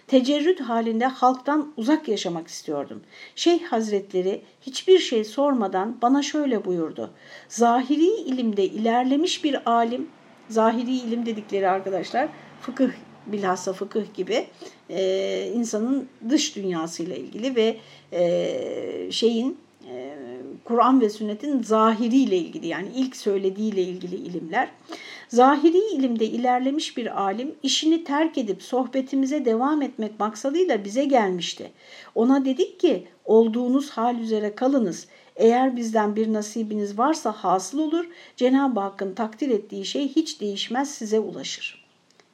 Tecerrüt 0.07 0.61
halinde 0.61 1.05
halktan 1.05 1.73
uzak 1.77 2.07
yaşamak 2.07 2.47
istiyordum. 2.47 3.01
Şeyh 3.35 3.63
Hazretleri 3.63 4.41
hiçbir 4.61 4.99
şey 4.99 5.23
sormadan 5.23 5.97
bana 6.01 6.23
şöyle 6.23 6.65
buyurdu. 6.65 7.09
Zahiri 7.49 8.21
ilimde 8.21 8.65
ilerlemiş 8.65 9.43
bir 9.43 9.69
alim, 9.69 10.09
zahiri 10.49 10.95
ilim 10.95 11.25
dedikleri 11.25 11.69
arkadaşlar 11.69 12.29
fıkıh 12.61 12.89
bilhassa 13.25 13.73
fıkıh 13.73 14.13
gibi 14.13 14.47
e, 14.89 15.51
insanın 15.55 16.07
dış 16.29 16.55
dünyasıyla 16.55 17.15
ilgili 17.15 17.55
ve 17.55 17.77
e, 18.11 19.11
şeyin 19.11 19.66
Kur'an 20.63 21.01
ve 21.01 21.09
sünnetin 21.09 21.63
zahiriyle 21.63 22.37
ilgili 22.37 22.67
yani 22.67 22.87
ilk 22.95 23.15
söylediğiyle 23.15 23.81
ilgili 23.81 24.15
ilimler. 24.15 24.69
Zahiri 25.27 25.77
ilimde 25.77 26.25
ilerlemiş 26.25 26.97
bir 26.97 27.21
alim 27.21 27.55
işini 27.63 28.03
terk 28.03 28.37
edip 28.37 28.63
sohbetimize 28.63 29.45
devam 29.45 29.81
etmek 29.81 30.19
maksadıyla 30.19 30.83
bize 30.85 31.05
gelmişti. 31.05 31.71
Ona 32.15 32.45
dedik 32.45 32.79
ki 32.79 33.07
olduğunuz 33.25 33.89
hal 33.89 34.19
üzere 34.19 34.55
kalınız. 34.55 35.07
Eğer 35.35 35.75
bizden 35.75 36.15
bir 36.15 36.33
nasibiniz 36.33 36.97
varsa 36.97 37.31
hasıl 37.31 37.79
olur. 37.79 38.05
Cenab-ı 38.35 38.79
Hakk'ın 38.79 39.13
takdir 39.13 39.49
ettiği 39.49 39.85
şey 39.85 40.07
hiç 40.07 40.41
değişmez 40.41 40.91
size 40.91 41.19
ulaşır. 41.19 41.87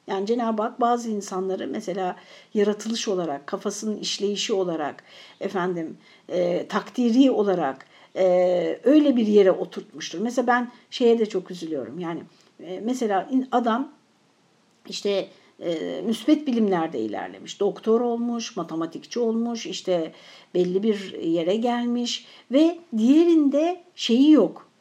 Yani 0.07 0.25
Cenab-ı 0.25 0.61
Hak 0.61 0.81
bazı 0.81 1.09
insanları 1.09 1.67
mesela 1.67 2.15
yaratılış 2.53 3.07
olarak, 3.07 3.47
kafasının 3.47 3.97
işleyişi 3.97 4.53
olarak, 4.53 5.03
efendim 5.39 5.97
e, 6.29 6.67
takdiri 6.67 7.31
olarak 7.31 7.85
e, 8.15 8.79
öyle 8.83 9.15
bir 9.15 9.27
yere 9.27 9.51
oturtmuştur. 9.51 10.19
Mesela 10.19 10.47
ben 10.47 10.71
şeye 10.89 11.19
de 11.19 11.25
çok 11.25 11.51
üzülüyorum. 11.51 11.99
Yani 11.99 12.21
e, 12.63 12.79
mesela 12.83 13.29
adam 13.51 13.91
işte 14.89 15.27
e, 15.59 16.01
müsbet 16.05 16.47
bilimlerde 16.47 16.99
ilerlemiş. 16.99 17.59
Doktor 17.59 18.01
olmuş, 18.01 18.57
matematikçi 18.57 19.19
olmuş, 19.19 19.65
işte 19.65 20.11
belli 20.53 20.83
bir 20.83 21.13
yere 21.21 21.55
gelmiş 21.55 22.25
ve 22.51 22.77
diğerinde 22.97 23.83
şeyi 23.95 24.31
yok 24.31 24.72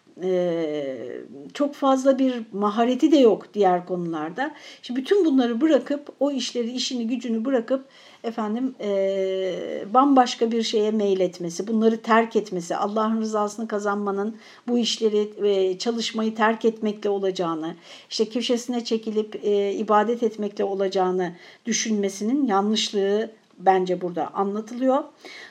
çok 1.55 1.75
fazla 1.75 2.18
bir 2.18 2.42
mahareti 2.53 3.12
de 3.12 3.16
yok 3.16 3.55
diğer 3.55 3.87
konularda. 3.87 4.55
Şimdi 4.83 5.01
bütün 5.01 5.25
bunları 5.25 5.61
bırakıp 5.61 6.09
o 6.20 6.31
işleri, 6.31 6.70
işini, 6.70 7.07
gücünü 7.07 7.44
bırakıp 7.44 7.85
efendim 8.25 8.75
e, 8.81 9.85
bambaşka 9.94 10.51
bir 10.51 10.62
şeye 10.62 10.90
meyletmesi, 10.90 11.68
bunları 11.68 12.03
terk 12.03 12.37
etmesi, 12.37 12.77
Allah'ın 12.77 13.20
rızasını 13.20 13.68
kazanmanın 13.68 14.37
bu 14.68 14.79
işleri 14.79 15.48
e, 15.48 15.79
çalışmayı 15.79 16.35
terk 16.35 16.64
etmekle 16.64 17.11
olacağını, 17.11 17.75
işte 18.11 18.29
köşesine 18.29 18.85
çekilip 18.85 19.44
e, 19.44 19.72
ibadet 19.72 20.22
etmekle 20.22 20.64
olacağını 20.64 21.33
düşünmesinin 21.66 22.46
yanlışlığı 22.46 23.31
bence 23.59 24.01
burada 24.01 24.35
anlatılıyor. 24.35 25.05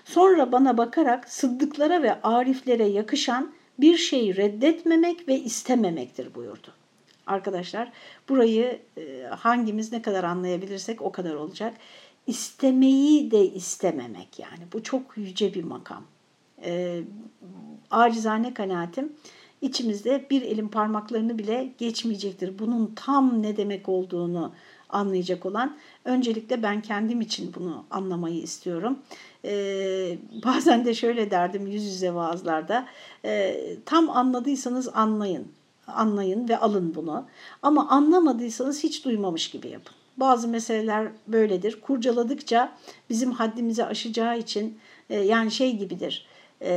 Sonra 0.05 0.51
bana 0.51 0.77
bakarak 0.77 1.29
sıddıklara 1.29 2.03
ve 2.03 2.21
ariflere 2.21 2.85
yakışan 2.85 3.51
bir 3.79 3.97
şeyi 3.97 4.37
reddetmemek 4.37 5.27
ve 5.27 5.39
istememektir 5.39 6.35
buyurdu. 6.35 6.67
Arkadaşlar 7.27 7.91
burayı 8.29 8.79
e, 8.97 9.23
hangimiz 9.23 9.91
ne 9.91 10.01
kadar 10.01 10.23
anlayabilirsek 10.23 11.01
o 11.01 11.11
kadar 11.11 11.33
olacak. 11.35 11.73
İstemeyi 12.27 13.31
de 13.31 13.45
istememek 13.45 14.39
yani 14.39 14.63
bu 14.73 14.83
çok 14.83 15.17
yüce 15.17 15.53
bir 15.53 15.63
makam. 15.63 16.03
E, 16.63 17.01
acizane 17.91 18.53
kanaatim 18.53 19.13
içimizde 19.61 20.27
bir 20.29 20.41
elin 20.41 20.67
parmaklarını 20.67 21.39
bile 21.39 21.73
geçmeyecektir. 21.77 22.59
Bunun 22.59 22.93
tam 22.95 23.41
ne 23.41 23.57
demek 23.57 23.89
olduğunu 23.89 24.51
anlayacak 24.89 25.45
olan 25.45 25.77
öncelikle 26.05 26.63
ben 26.63 26.81
kendim 26.81 27.21
için 27.21 27.53
bunu 27.55 27.85
anlamayı 27.91 28.41
istiyorum. 28.41 28.99
Ee, 29.45 30.17
bazen 30.45 30.85
de 30.85 30.93
şöyle 30.93 31.31
derdim 31.31 31.67
yüz 31.67 31.83
yüze 31.83 32.13
vaazlarda 32.13 32.87
e, 33.25 33.57
tam 33.85 34.09
anladıysanız 34.09 34.89
anlayın 34.93 35.47
anlayın 35.87 36.49
ve 36.49 36.57
alın 36.57 36.95
bunu 36.95 37.25
ama 37.61 37.89
anlamadıysanız 37.89 38.83
hiç 38.83 39.05
duymamış 39.05 39.49
gibi 39.49 39.67
yapın. 39.67 39.95
Bazı 40.17 40.47
meseleler 40.47 41.07
böyledir. 41.27 41.81
Kurcaladıkça 41.81 42.77
bizim 43.09 43.31
haddimizi 43.31 43.85
aşacağı 43.85 44.39
için 44.39 44.79
e, 45.09 45.19
yani 45.19 45.51
şey 45.51 45.77
gibidir 45.77 46.25
e, 46.61 46.71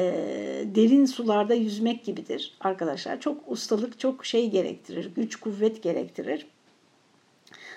derin 0.75 1.07
sularda 1.07 1.55
yüzmek 1.55 2.05
gibidir 2.05 2.55
arkadaşlar. 2.61 3.21
Çok 3.21 3.37
ustalık, 3.47 3.99
çok 3.99 4.27
şey 4.27 4.51
gerektirir, 4.51 5.11
güç, 5.17 5.37
kuvvet 5.37 5.83
gerektirir. 5.83 6.47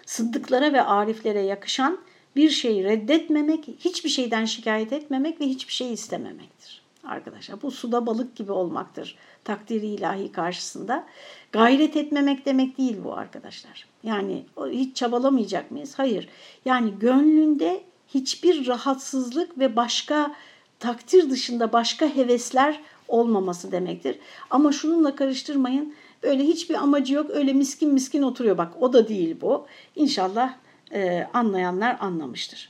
Sıddıklara 0.05 0.73
ve 0.73 0.81
ariflere 0.81 1.41
yakışan 1.41 1.99
bir 2.38 2.49
şeyi 2.49 2.83
reddetmemek, 2.83 3.67
hiçbir 3.79 4.09
şeyden 4.09 4.45
şikayet 4.45 4.93
etmemek 4.93 5.41
ve 5.41 5.45
hiçbir 5.45 5.73
şey 5.73 5.93
istememektir. 5.93 6.81
Arkadaşlar 7.03 7.61
bu 7.61 7.71
suda 7.71 8.05
balık 8.05 8.35
gibi 8.35 8.51
olmaktır 8.51 9.17
takdiri 9.47 9.85
ilahi 9.85 10.31
karşısında. 10.31 11.05
Gayret 11.51 11.97
etmemek 11.97 12.45
demek 12.45 12.77
değil 12.77 12.97
bu 13.03 13.13
arkadaşlar. 13.13 13.88
Yani 14.03 14.45
hiç 14.71 14.95
çabalamayacak 14.95 15.71
mıyız? 15.71 15.93
Hayır. 15.99 16.29
Yani 16.65 16.93
gönlünde 16.99 17.83
hiçbir 18.07 18.67
rahatsızlık 18.67 19.59
ve 19.59 19.75
başka 19.75 20.35
takdir 20.79 21.29
dışında 21.29 21.73
başka 21.73 22.15
hevesler 22.15 22.81
olmaması 23.07 23.71
demektir. 23.71 24.19
Ama 24.49 24.71
şununla 24.71 25.15
karıştırmayın. 25.15 25.93
Öyle 26.21 26.43
hiçbir 26.43 26.75
amacı 26.75 27.13
yok. 27.13 27.29
Öyle 27.29 27.53
miskin 27.53 27.93
miskin 27.93 28.21
oturuyor. 28.21 28.57
Bak 28.57 28.73
o 28.79 28.93
da 28.93 29.07
değil 29.07 29.35
bu. 29.41 29.65
İnşallah 29.95 30.53
e, 30.93 31.27
anlayanlar 31.33 31.97
anlamıştır. 31.99 32.69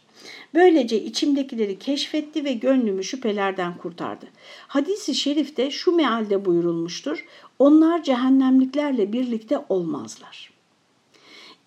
Böylece 0.53 1.03
içimdekileri 1.03 1.80
keşfetti 1.80 2.45
ve 2.45 2.53
gönlümü 2.53 3.03
şüphelerden 3.03 3.78
kurtardı. 3.78 4.26
Hadisi 4.68 5.15
şerifte 5.15 5.72
şu 5.72 5.91
mealde 5.91 6.45
buyurulmuştur. 6.45 7.26
Onlar 7.59 8.03
cehennemliklerle 8.03 9.13
birlikte 9.13 9.65
olmazlar. 9.70 10.57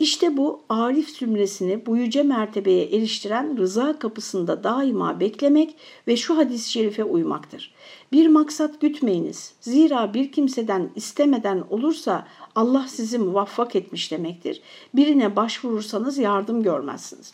İşte 0.00 0.36
bu 0.36 0.60
arif 0.68 1.10
zümresini 1.10 1.86
bu 1.86 1.96
yüce 1.96 2.22
mertebeye 2.22 2.84
eriştiren 2.84 3.58
rıza 3.58 3.98
kapısında 3.98 4.64
daima 4.64 5.20
beklemek 5.20 5.76
ve 6.08 6.16
şu 6.16 6.36
hadis-i 6.36 6.70
şerife 6.70 7.04
uymaktır. 7.04 7.74
Bir 8.12 8.28
maksat 8.28 8.80
gütmeyiniz. 8.80 9.54
Zira 9.60 10.14
bir 10.14 10.32
kimseden 10.32 10.90
istemeden 10.94 11.64
olursa 11.70 12.26
Allah 12.54 12.86
sizi 12.88 13.18
muvaffak 13.18 13.76
etmiş 13.76 14.12
demektir. 14.12 14.62
Birine 14.94 15.36
başvurursanız 15.36 16.18
yardım 16.18 16.62
görmezsiniz. 16.62 17.32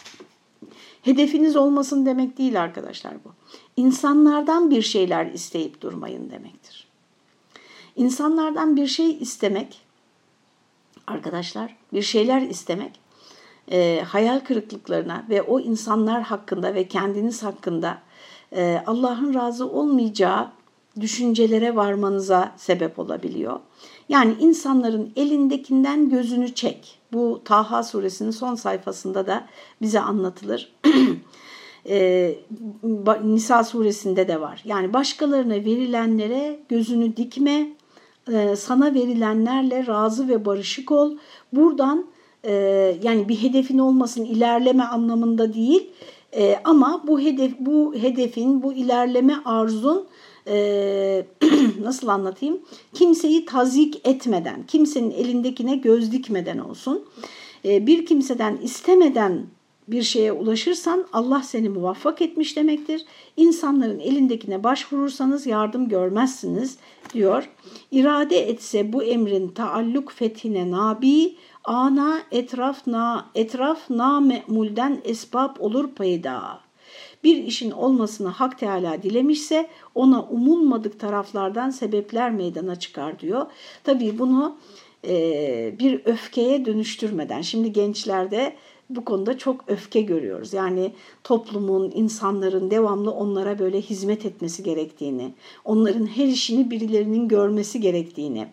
Hedefiniz 1.02 1.56
olmasın 1.56 2.06
demek 2.06 2.38
değil 2.38 2.62
arkadaşlar 2.62 3.14
bu. 3.24 3.28
İnsanlardan 3.76 4.70
bir 4.70 4.82
şeyler 4.82 5.26
isteyip 5.26 5.80
durmayın 5.80 6.30
demektir. 6.30 6.86
İnsanlardan 7.96 8.76
bir 8.76 8.86
şey 8.86 9.18
istemek, 9.20 9.85
arkadaşlar 11.06 11.76
bir 11.92 12.02
şeyler 12.02 12.40
istemek, 12.40 13.00
e, 13.70 14.02
hayal 14.06 14.40
kırıklıklarına 14.40 15.24
ve 15.30 15.42
o 15.42 15.60
insanlar 15.60 16.22
hakkında 16.22 16.74
ve 16.74 16.88
kendiniz 16.88 17.42
hakkında 17.42 17.98
e, 18.52 18.82
Allah'ın 18.86 19.34
razı 19.34 19.68
olmayacağı 19.70 20.50
düşüncelere 21.00 21.76
varmanıza 21.76 22.52
sebep 22.56 22.98
olabiliyor. 22.98 23.60
Yani 24.08 24.34
insanların 24.40 25.12
elindekinden 25.16 26.08
gözünü 26.10 26.54
çek. 26.54 26.98
Bu 27.12 27.40
Taha 27.44 27.82
suresinin 27.82 28.30
son 28.30 28.54
sayfasında 28.54 29.26
da 29.26 29.46
bize 29.82 30.00
anlatılır. 30.00 30.72
e, 31.88 32.34
Nisa 33.24 33.64
suresinde 33.64 34.28
de 34.28 34.40
var. 34.40 34.62
Yani 34.64 34.92
başkalarına 34.92 35.54
verilenlere 35.54 36.60
gözünü 36.68 37.16
dikme, 37.16 37.68
e, 38.32 38.56
sana 38.56 38.94
verilenlerle 38.94 39.86
razı 39.86 40.28
ve 40.28 40.44
barışık 40.44 40.92
ol. 40.92 41.16
Buradan 41.52 42.06
e, 42.44 42.52
yani 43.02 43.28
bir 43.28 43.42
hedefin 43.42 43.78
olmasın 43.78 44.24
ilerleme 44.24 44.84
anlamında 44.84 45.54
değil 45.54 45.90
e, 46.36 46.56
ama 46.64 47.02
bu 47.06 47.20
hedef 47.20 47.52
bu 47.58 47.94
hedefin 47.94 48.62
bu 48.62 48.72
ilerleme 48.72 49.34
arzun 49.44 50.06
nasıl 51.82 52.08
anlatayım? 52.08 52.60
Kimseyi 52.94 53.44
tazik 53.44 54.08
etmeden, 54.08 54.66
kimsenin 54.66 55.10
elindekine 55.10 55.76
göz 55.76 56.12
dikmeden 56.12 56.58
olsun. 56.58 57.04
Bir 57.64 58.06
kimseden 58.06 58.56
istemeden 58.56 59.46
bir 59.88 60.02
şeye 60.02 60.32
ulaşırsan 60.32 61.06
Allah 61.12 61.42
seni 61.42 61.68
muvaffak 61.68 62.22
etmiş 62.22 62.56
demektir. 62.56 63.04
İnsanların 63.36 63.98
elindekine 63.98 64.64
başvurursanız 64.64 65.46
yardım 65.46 65.88
görmezsiniz 65.88 66.78
diyor. 67.14 67.50
İrade 67.90 68.48
etse 68.48 68.92
bu 68.92 69.02
emrin 69.02 69.48
taalluk 69.48 70.12
fethine 70.12 70.70
nabi, 70.70 71.36
ana 71.64 72.22
etraf 72.30 72.86
na 72.86 73.26
etraf 73.34 73.90
na 73.90 74.20
me'mulden 74.20 75.00
esbab 75.04 75.56
olur 75.60 75.88
payda 75.88 76.66
bir 77.24 77.36
işin 77.36 77.70
olmasını 77.70 78.28
Hak 78.28 78.58
Teala 78.58 79.02
dilemişse 79.02 79.68
ona 79.94 80.22
umulmadık 80.22 81.00
taraflardan 81.00 81.70
sebepler 81.70 82.30
meydana 82.30 82.76
çıkar 82.76 83.18
diyor. 83.20 83.46
Tabii 83.84 84.18
bunu 84.18 84.56
bir 85.78 86.00
öfkeye 86.04 86.64
dönüştürmeden, 86.64 87.42
şimdi 87.42 87.72
gençlerde 87.72 88.56
bu 88.90 89.04
konuda 89.04 89.38
çok 89.38 89.64
öfke 89.66 90.00
görüyoruz. 90.00 90.52
Yani 90.52 90.92
toplumun, 91.24 91.92
insanların 91.94 92.70
devamlı 92.70 93.10
onlara 93.10 93.58
böyle 93.58 93.80
hizmet 93.80 94.26
etmesi 94.26 94.62
gerektiğini, 94.62 95.34
onların 95.64 96.06
her 96.06 96.26
işini 96.26 96.70
birilerinin 96.70 97.28
görmesi 97.28 97.80
gerektiğini 97.80 98.48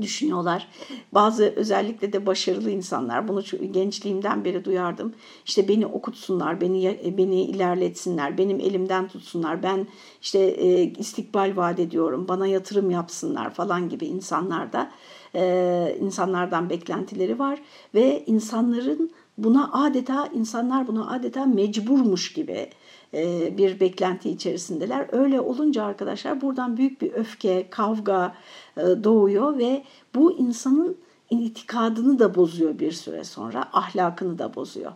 düşünüyorlar. 0.00 0.68
Bazı 1.12 1.44
özellikle 1.44 2.12
de 2.12 2.26
başarılı 2.26 2.70
insanlar 2.70 3.28
bunu 3.28 3.42
gençliğimden 3.72 4.44
beri 4.44 4.64
duyardım. 4.64 5.14
İşte 5.46 5.68
beni 5.68 5.86
okutsunlar, 5.86 6.60
beni 6.60 6.98
beni 7.18 7.42
ilerletsinler, 7.42 8.38
benim 8.38 8.60
elimden 8.60 9.08
tutsunlar. 9.08 9.62
Ben 9.62 9.86
işte 10.22 10.38
e, 10.38 10.82
istikbal 10.82 11.52
vaat 11.56 11.80
ediyorum, 11.80 12.28
bana 12.28 12.46
yatırım 12.46 12.90
yapsınlar 12.90 13.54
falan 13.54 13.88
gibi 13.88 14.06
insanlar 14.06 14.72
da 14.72 14.90
e, 15.34 15.96
insanlardan 16.00 16.70
beklentileri 16.70 17.38
var 17.38 17.62
ve 17.94 18.24
insanların 18.26 19.10
buna 19.38 19.70
adeta 19.72 20.26
insanlar 20.26 20.86
buna 20.86 21.10
adeta 21.10 21.46
mecburmuş 21.46 22.32
gibi 22.32 22.70
e, 23.14 23.56
bir 23.58 23.80
beklenti 23.80 24.30
içerisindeler. 24.30 25.06
Öyle 25.12 25.40
olunca 25.40 25.84
arkadaşlar 25.84 26.40
buradan 26.40 26.76
büyük 26.76 27.00
bir 27.02 27.12
öfke, 27.12 27.66
kavga 27.70 28.34
e, 28.76 28.80
doğuyor 28.80 29.58
ve 29.58 29.84
bu 30.14 30.32
insanın 30.32 30.96
itikadını 31.30 32.18
da 32.18 32.34
bozuyor 32.34 32.78
bir 32.78 32.92
süre 32.92 33.24
sonra, 33.24 33.68
ahlakını 33.72 34.38
da 34.38 34.54
bozuyor. 34.54 34.92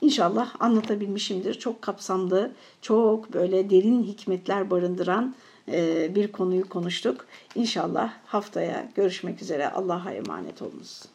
İnşallah 0.00 0.54
anlatabilmişimdir. 0.60 1.54
Çok 1.54 1.82
kapsamlı, 1.82 2.52
çok 2.82 3.32
böyle 3.32 3.70
derin 3.70 4.02
hikmetler 4.02 4.70
barındıran 4.70 5.34
e, 5.68 6.14
bir 6.14 6.32
konuyu 6.32 6.68
konuştuk. 6.68 7.26
İnşallah 7.54 8.12
haftaya 8.26 8.88
görüşmek 8.94 9.42
üzere. 9.42 9.70
Allah'a 9.70 10.12
emanet 10.12 10.62
olunuz. 10.62 11.11